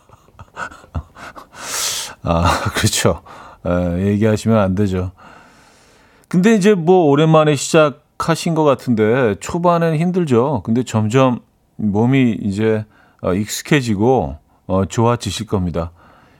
아, 2.22 2.60
그렇죠. 2.74 3.22
에, 3.66 4.06
얘기하시면 4.06 4.58
안 4.58 4.74
되죠. 4.74 5.12
근데 6.28 6.54
이제 6.54 6.74
뭐 6.74 7.06
오랜만에 7.06 7.56
시작하신 7.56 8.54
것 8.54 8.64
같은데 8.64 9.34
초반에는 9.40 9.98
힘들죠. 9.98 10.62
근데 10.64 10.84
점점 10.84 11.40
몸이 11.76 12.38
이제 12.42 12.84
어, 13.20 13.34
익숙해지고 13.34 14.36
어, 14.66 14.84
좋아지실 14.86 15.46
겁니다. 15.46 15.90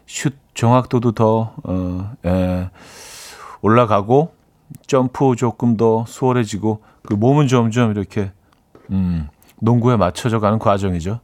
슛 0.06 0.34
정확도도 0.54 1.12
더 1.12 1.54
어, 1.64 2.12
예, 2.24 2.70
올라가고 3.62 4.34
점프 4.86 5.34
조금 5.36 5.76
더 5.76 6.04
수월해지고 6.06 6.82
그 7.06 7.14
몸은 7.14 7.48
점점 7.48 7.90
이렇게 7.90 8.32
음, 8.90 9.28
농구에 9.60 9.96
맞춰져 9.96 10.40
가는 10.40 10.58
과정이죠. 10.58 11.20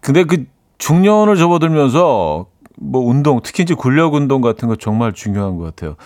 근데 0.00 0.24
그 0.24 0.46
중년을 0.78 1.36
접어들면서 1.36 2.46
뭐 2.76 3.02
운동, 3.04 3.40
특히 3.42 3.62
이제 3.62 3.74
근력 3.74 4.14
운동 4.14 4.40
같은 4.40 4.68
거 4.68 4.74
정말 4.76 5.12
중요한 5.12 5.56
것 5.56 5.64
같아요. 5.64 5.96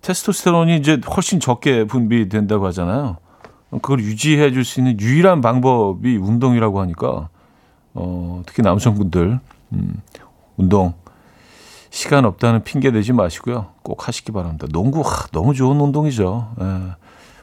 테스토스테론이 0.00 0.76
이제 0.76 1.00
훨씬 1.14 1.38
적게 1.40 1.84
분비된다고 1.84 2.66
하잖아요. 2.68 3.18
그걸 3.70 4.00
유지해 4.00 4.50
줄 4.52 4.64
수 4.64 4.80
있는 4.80 4.98
유일한 4.98 5.42
방법이 5.42 6.16
운동이라고 6.16 6.80
하니까 6.80 7.28
어, 8.00 8.42
특히 8.46 8.62
남성분들 8.62 9.40
음, 9.72 10.02
운동 10.56 10.94
시간 11.90 12.24
없다는 12.24 12.62
핑계 12.64 12.92
대지 12.92 13.12
마시고요. 13.12 13.72
꼭 13.82 14.06
하시기 14.06 14.30
바랍니다. 14.30 14.66
농구 14.70 15.00
하, 15.00 15.26
너무 15.32 15.52
좋은 15.54 15.80
운동이죠. 15.80 16.54
예. 16.60 16.64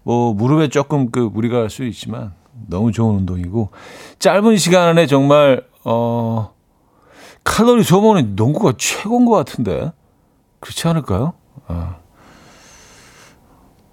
뭐 0.03 0.34
무릎에 0.34 0.70
조금 0.70 1.12
그 1.12 1.20
무리가 1.20 1.60
갈 1.60 1.70
수 1.70 1.84
있지만 1.84 2.34
너무 2.68 2.91
좋은 2.91 3.16
운동이고 3.16 3.70
짧은 4.20 4.56
시간 4.58 4.88
안에 4.88 5.08
정말 5.08 5.66
어 5.84 6.53
칼로리 7.43 7.84
소모는 7.84 8.36
농구가 8.36 8.74
최고인 8.78 9.26
것 9.26 9.32
같은데 9.34 9.91
그렇지 10.62 10.88
않을까요? 10.88 11.34
아. 11.68 11.97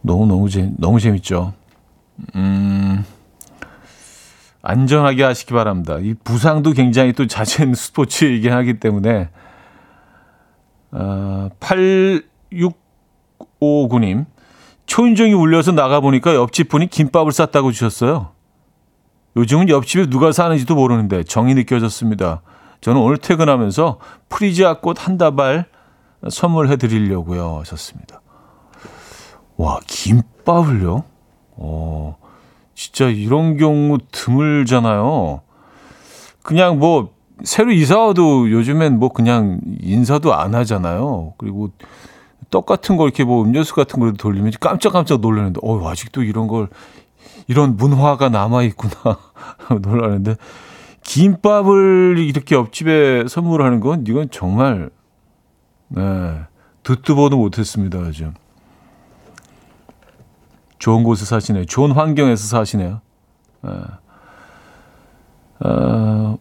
너무 0.02 0.26
너무 0.26 0.48
재 0.48 0.70
너무 0.78 1.00
재밌죠. 1.00 1.54
음. 2.36 3.04
안전하게 4.62 5.24
하시기 5.24 5.52
바랍니다. 5.52 5.98
이 6.00 6.14
부상도 6.14 6.72
굉장히 6.72 7.12
또 7.12 7.26
잦은 7.26 7.74
스포츠이긴 7.74 8.52
하기 8.52 8.78
때문에 8.80 9.28
어, 10.92 11.48
8659님 13.60 14.26
초인종이 14.86 15.32
울려서 15.32 15.72
나가보니까 15.72 16.34
옆집 16.34 16.68
분이 16.68 16.88
김밥을 16.88 17.32
쌌다고 17.32 17.72
주셨어요. 17.72 18.30
요즘은 19.36 19.68
옆집에 19.68 20.06
누가 20.06 20.30
사는지도 20.32 20.74
모르는데 20.74 21.24
정이 21.24 21.54
느껴졌습니다. 21.54 22.42
저는 22.80 23.00
오늘 23.00 23.16
퇴근하면서 23.16 23.98
프리지아 24.28 24.80
꽃 24.80 24.98
한 25.00 25.16
다발 25.16 25.66
선물해 26.28 26.76
드리려고요. 26.76 27.60
하셨습니다. 27.60 28.20
와, 29.56 29.80
김밥을요? 29.86 31.04
어, 31.56 32.16
진짜 32.74 33.08
이런 33.08 33.56
경우 33.56 33.98
드물잖아요. 34.10 35.42
그냥 36.42 36.78
뭐 36.78 37.10
새로 37.44 37.72
이사 37.72 37.98
와도 37.98 38.50
요즘엔 38.50 38.98
뭐 38.98 39.10
그냥 39.10 39.60
인사도 39.80 40.34
안 40.34 40.54
하잖아요. 40.54 41.34
그리고 41.38 41.70
떡 42.50 42.66
같은 42.66 42.96
거 42.96 43.04
이렇게 43.04 43.24
뭐 43.24 43.42
음료수 43.42 43.74
같은 43.74 43.98
걸 43.98 44.12
돌리면 44.12 44.52
깜짝깜짝 44.60 45.20
놀라는데 45.20 45.60
어 45.62 45.88
아직도 45.88 46.22
이런 46.22 46.46
걸 46.46 46.68
이런 47.48 47.76
문화가 47.76 48.28
남아 48.28 48.62
있구나 48.64 49.18
놀라는데 49.80 50.36
김밥을 51.02 52.18
이렇게 52.18 52.54
옆집에 52.54 53.24
선물하는 53.26 53.80
건 53.80 54.04
이건 54.06 54.28
정말 54.30 54.90
네 55.88 56.40
듣도 56.82 57.16
보도 57.16 57.36
못했습니다 57.36 57.98
요즘 58.00 58.34
좋은 60.82 61.04
곳에 61.04 61.24
사시네요 61.24 61.64
좋은 61.66 61.92
환경에서 61.92 62.44
사시네요 62.44 63.00
네. 63.62 63.70
어, 65.64 66.36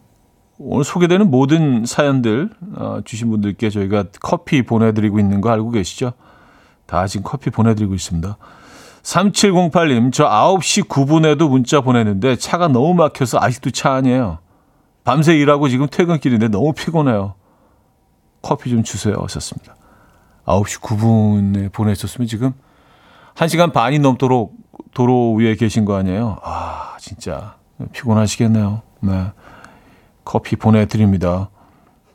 오늘 0.58 0.84
소개되는 0.84 1.30
모든 1.30 1.86
사연들 1.86 2.50
어, 2.74 2.98
주신 3.04 3.30
분들께 3.30 3.70
저희가 3.70 4.06
커피 4.20 4.62
보내드리고 4.62 5.20
있는 5.20 5.40
거 5.40 5.50
알고 5.50 5.70
계시죠? 5.70 6.14
다 6.86 7.06
지금 7.06 7.22
커피 7.22 7.50
보내드리고 7.50 7.94
있습니다. 7.94 8.36
3708님, 9.04 10.12
저 10.12 10.28
9시 10.28 10.88
9분에도 10.88 11.48
문자 11.48 11.80
보냈는데 11.80 12.34
차가 12.34 12.66
너무 12.66 12.94
막혀서 12.94 13.38
아직도 13.40 13.70
차 13.70 13.92
아니에요. 13.92 14.38
밤새 15.04 15.36
일하고 15.36 15.68
지금 15.68 15.86
퇴근길인데 15.88 16.48
너무 16.48 16.72
피곤해요. 16.72 17.34
커피 18.42 18.70
좀 18.70 18.82
주세요. 18.82 19.14
하셨습니다. 19.20 19.76
9시 20.46 20.80
9분에 20.80 21.72
보내셨으면 21.72 22.26
지금 22.26 22.54
1시간 23.34 23.72
반이 23.72 23.98
넘도록 23.98 24.54
도로 24.94 25.34
위에 25.34 25.54
계신 25.56 25.84
거 25.84 25.96
아니에요? 25.96 26.38
아, 26.42 26.96
진짜 26.98 27.56
피곤하시겠네요. 27.92 28.82
네. 29.00 29.32
커피 30.24 30.56
보내드립니다. 30.56 31.50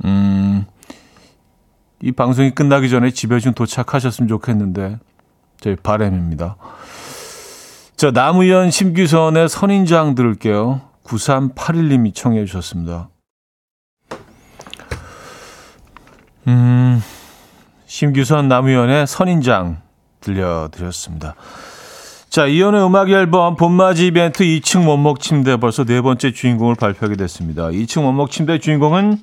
음, 0.05 0.65
이 2.01 2.11
방송이 2.11 2.51
끝나기 2.51 2.89
전에 2.89 3.11
집에 3.11 3.39
좀 3.39 3.53
도착하셨으면 3.53 4.27
좋겠는데, 4.27 4.99
저희 5.59 5.75
바램입니다. 5.75 6.55
자, 7.95 8.11
나무현 8.11 8.69
심규선의 8.69 9.49
선인장 9.49 10.15
들을게요. 10.15 10.81
9381님이 11.03 12.13
청해 12.13 12.45
주셨습니다. 12.45 13.09
음, 16.47 17.01
심규선 17.87 18.47
나무현의 18.47 19.07
선인장 19.07 19.81
들려드렸습니다. 20.21 21.35
자, 22.29 22.45
이연의 22.45 22.85
음악 22.85 23.09
앨범 23.09 23.55
봄맞이 23.55 24.05
이벤트 24.07 24.43
2층 24.43 24.87
원목 24.87 25.19
침대 25.19 25.57
벌써 25.57 25.83
네 25.85 26.01
번째 26.01 26.31
주인공을 26.31 26.75
발표하게 26.75 27.15
됐습니다. 27.15 27.69
2층 27.69 28.05
원목 28.05 28.29
침대 28.31 28.59
주인공은 28.59 29.17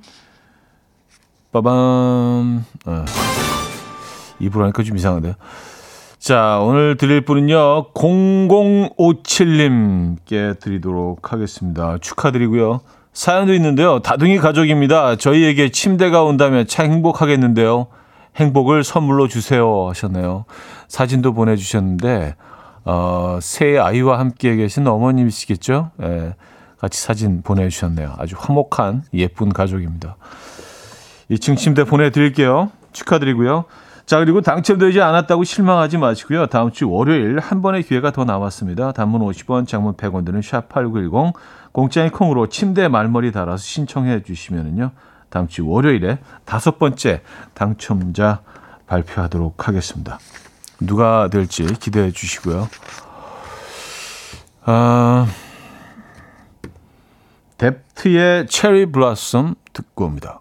빠밤 1.52 2.64
어. 2.86 3.04
입으로 4.40 4.64
하니까 4.64 4.82
좀 4.82 4.96
이상한데요. 4.96 5.34
자, 6.18 6.58
오늘 6.60 6.96
드릴 6.96 7.20
분은요. 7.20 7.92
0057님께 7.92 10.58
드리도록 10.58 11.32
하겠습니다. 11.32 11.98
축하드리고요. 12.00 12.80
사연도 13.12 13.54
있는데요. 13.54 14.00
다둥이 14.00 14.38
가족입니다. 14.38 15.14
저희에게 15.16 15.70
침대가 15.70 16.24
온다면 16.24 16.66
참 16.66 16.90
행복하겠는데요. 16.90 17.86
행복을 18.36 18.84
선물로 18.84 19.28
주세요 19.28 19.88
하셨네요. 19.88 20.44
사진도 20.88 21.32
보내주셨는데 21.32 22.34
어, 22.84 23.38
새 23.40 23.78
아이와 23.78 24.18
함께 24.18 24.56
계신 24.56 24.86
어머님이시겠죠? 24.86 25.90
예, 26.02 26.34
같이 26.78 27.00
사진 27.00 27.42
보내주셨네요. 27.42 28.14
아주 28.18 28.36
화목한 28.38 29.04
예쁜 29.14 29.52
가족입니다. 29.52 30.16
2층 31.30 31.56
침대 31.56 31.84
보내드릴게요. 31.84 32.70
축하드리고요. 32.92 33.64
자, 34.06 34.18
그리고 34.18 34.42
당첨되지 34.42 35.00
않았다고 35.00 35.44
실망하지 35.44 35.96
마시고요. 35.96 36.46
다음 36.46 36.70
주 36.70 36.90
월요일 36.90 37.38
한 37.38 37.62
번의 37.62 37.84
기회가 37.84 38.10
더 38.12 38.24
남았습니다. 38.24 38.92
단문 38.92 39.22
50원, 39.22 39.66
장문 39.66 39.94
100원 39.94 40.26
드는 40.26 40.40
샵8910, 40.40 41.32
공짜인 41.72 42.10
콩으로 42.10 42.48
침대 42.48 42.88
말머리 42.88 43.32
달아서 43.32 43.62
신청해 43.62 44.22
주시면은요. 44.24 44.90
다음 45.34 45.48
주 45.48 45.66
월요일에 45.66 46.18
다섯 46.44 46.78
번째 46.78 47.20
당첨자 47.54 48.42
발표하도록 48.86 49.66
하겠습니다. 49.66 50.20
누가 50.78 51.28
될지 51.28 51.64
기대해 51.80 52.12
주시고요. 52.12 52.68
아, 54.62 55.26
뎁트의 57.58 58.46
체리 58.46 58.86
블라썸 58.86 59.56
듣고 59.72 60.04
옵니다. 60.04 60.40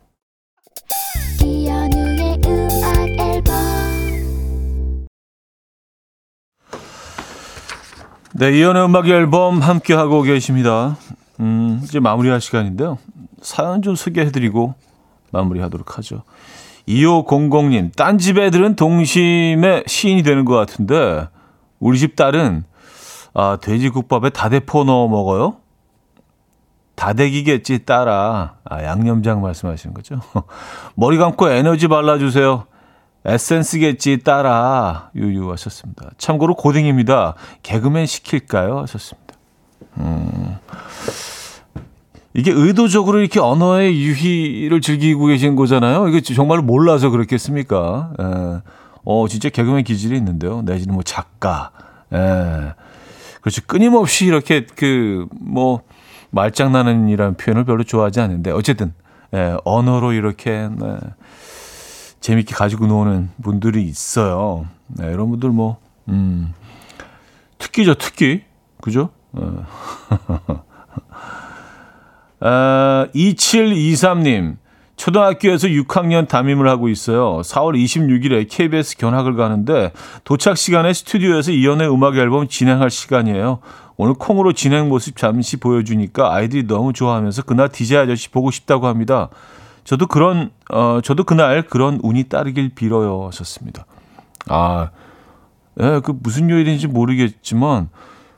네, 8.35 8.57
이연의 8.59 8.85
음악 8.85 9.07
앨범 9.07 9.59
함께 9.59 9.95
하고 9.95 10.21
계십니다. 10.21 10.97
음, 11.39 11.81
이제 11.83 11.99
마무리할 11.99 12.41
시간인데요. 12.41 12.99
사연 13.43 13.81
좀 13.81 13.95
소개해드리고 13.95 14.73
마무리하도록 15.31 15.97
하죠. 15.97 16.23
2500님, 16.87 17.95
딴 17.95 18.17
집 18.17 18.37
애들은 18.37 18.75
동심의 18.75 19.83
시인이 19.87 20.23
되는 20.23 20.45
것 20.45 20.55
같은데, 20.55 21.27
우리 21.79 21.97
집 21.99 22.15
딸은, 22.15 22.63
아, 23.33 23.57
돼지국밥에 23.61 24.29
다대포 24.31 24.83
넣어 24.83 25.07
먹어요? 25.07 25.57
다대기겠지, 26.95 27.85
딸아. 27.85 28.55
아, 28.63 28.83
양념장 28.83 29.41
말씀하시는 29.41 29.93
거죠? 29.93 30.19
머리 30.95 31.17
감고 31.17 31.49
에너지 31.49 31.87
발라주세요. 31.87 32.65
에센스겠지, 33.25 34.19
딸아. 34.23 35.11
유유 35.15 35.49
하셨습니다. 35.51 36.09
참고로 36.17 36.55
고딩입니다. 36.55 37.35
개그맨 37.63 38.05
시킬까요? 38.05 38.79
하셨습니다. 38.81 39.35
음. 39.97 40.57
이게 42.35 42.51
의도적으로 42.51 43.19
이렇게 43.19 43.39
언어의 43.39 43.95
유희를 44.01 44.81
즐기고 44.81 45.27
계신 45.27 45.55
거잖아요. 45.55 46.07
이게 46.07 46.21
정말로 46.21 46.63
몰라서 46.63 47.09
그렇겠습니까? 47.09 48.13
예. 48.19 48.61
어, 49.05 49.27
진짜 49.27 49.49
개그맨 49.49 49.83
기질이 49.83 50.17
있는데요. 50.17 50.61
내지는 50.63 50.95
뭐 50.95 51.03
작가. 51.03 51.71
예. 52.11 52.73
그렇죠. 53.41 53.61
끊임없이 53.67 54.25
이렇게 54.25 54.65
그, 54.65 55.27
뭐, 55.39 55.81
말장난이라는 56.31 57.35
표현을 57.35 57.65
별로 57.65 57.83
좋아하지 57.83 58.21
않는데, 58.21 58.51
어쨌든, 58.51 58.93
예, 59.33 59.57
언어로 59.65 60.13
이렇게, 60.13 60.69
네, 60.71 60.97
재밌게 62.21 62.55
가지고 62.55 62.87
노는 62.87 63.31
분들이 63.43 63.83
있어요. 63.83 64.65
네, 64.87 65.11
이런 65.11 65.29
분들 65.29 65.49
뭐, 65.49 65.77
음, 66.07 66.53
특기죠, 67.57 67.95
특기. 67.95 68.43
그죠? 68.81 69.09
어. 69.33 69.65
아, 72.45 73.07
2723님, 73.15 74.57
초등학교에서 74.97 75.69
6학년 75.69 76.27
담임을 76.27 76.67
하고 76.67 76.89
있어요. 76.89 77.39
4월 77.41 77.81
26일에 77.81 78.47
KBS 78.49 78.97
견학을 78.97 79.35
가는데 79.35 79.93
도착 80.25 80.57
시간에 80.57 80.91
스튜디오에서 80.91 81.51
이연의 81.51 81.89
음악 81.89 82.17
앨범 82.17 82.49
진행할 82.49 82.89
시간이에요. 82.89 83.59
오늘 83.95 84.13
콩으로 84.15 84.51
진행 84.51 84.89
모습 84.89 85.15
잠시 85.15 85.55
보여주니까 85.57 86.33
아이들이 86.33 86.67
너무 86.67 86.91
좋아하면서 86.91 87.43
그날 87.43 87.69
DJ 87.69 87.97
아저씨 87.99 88.29
보고 88.29 88.51
싶다고 88.51 88.87
합니다. 88.87 89.29
저도 89.85 90.07
그런, 90.07 90.51
어, 90.69 90.99
저도 91.01 91.23
그날 91.23 91.61
그런 91.63 91.99
운이 92.03 92.25
따르길 92.25 92.71
빌어요. 92.75 93.27
하셨습니다. 93.27 93.85
아, 94.49 94.89
예, 95.79 96.01
그 96.03 96.13
무슨 96.21 96.49
요일인지 96.49 96.87
모르겠지만 96.87 97.89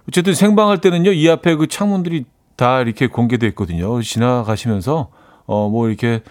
어쨌든 0.07 0.35
생방할 0.35 0.77
때는요, 0.79 1.11
이 1.11 1.27
앞에 1.27 1.55
그 1.55 1.65
창문들이 1.65 2.25
다 2.55 2.81
이렇게 2.81 3.07
공개돼 3.07 3.47
있거든요. 3.47 4.01
지나가시면서 4.01 5.09
어 5.47 5.69
뭐 5.69 5.87
이렇게 5.87 6.21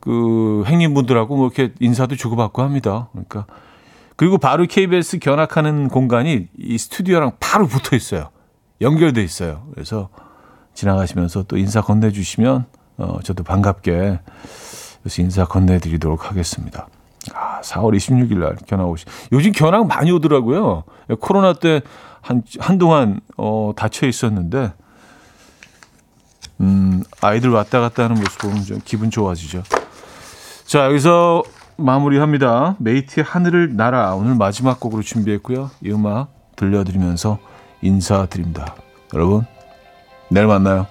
그 0.00 0.62
행님분들하고 0.66 1.36
뭐 1.36 1.46
이렇게 1.46 1.74
인사도 1.80 2.16
주고받고 2.16 2.62
합니다. 2.62 3.08
그러니까 3.12 3.46
그리고 4.16 4.38
바로 4.38 4.64
KBS 4.66 5.18
견학하는 5.18 5.88
공간이 5.88 6.48
이 6.56 6.78
스튜디오랑 6.78 7.32
바로 7.40 7.66
붙어 7.66 7.96
있어요. 7.96 8.30
연결돼 8.80 9.22
있어요. 9.22 9.66
그래서 9.74 10.08
지나가시면서 10.74 11.44
또 11.44 11.56
인사 11.56 11.80
건네주시면 11.80 12.66
어 12.98 13.18
저도 13.22 13.42
반갑게 13.42 14.20
그래서 15.02 15.22
인사 15.22 15.44
건네드리도록 15.44 16.30
하겠습니다. 16.30 16.88
아, 17.34 17.60
4월 17.62 17.96
26일 17.96 18.38
날 18.38 18.56
견학 18.66 18.88
오시. 18.88 19.04
요즘 19.32 19.52
견학 19.52 19.86
많이 19.86 20.12
오더라고요. 20.12 20.84
코로나 21.20 21.52
때 21.54 21.82
한, 22.20 22.42
한동안, 22.60 23.20
어, 23.36 23.72
닫혀 23.76 24.06
있었는데, 24.06 24.72
음, 26.60 27.02
아이들 27.20 27.50
왔다 27.50 27.80
갔다 27.80 28.04
하는 28.04 28.16
모습 28.16 28.38
보면 28.40 28.64
좀 28.64 28.80
기분 28.84 29.10
좋아지죠. 29.10 29.62
자, 30.64 30.86
여기서 30.86 31.42
마무리합니다. 31.76 32.76
메이트의 32.78 33.24
하늘을 33.24 33.76
날아 33.76 34.14
오늘 34.14 34.34
마지막 34.34 34.80
곡으로 34.80 35.02
준비했고요. 35.02 35.70
이 35.82 35.90
음악 35.90 36.28
들려드리면서 36.56 37.38
인사드립니다. 37.82 38.74
여러분, 39.14 39.44
내일 40.30 40.46
만나요. 40.46 40.86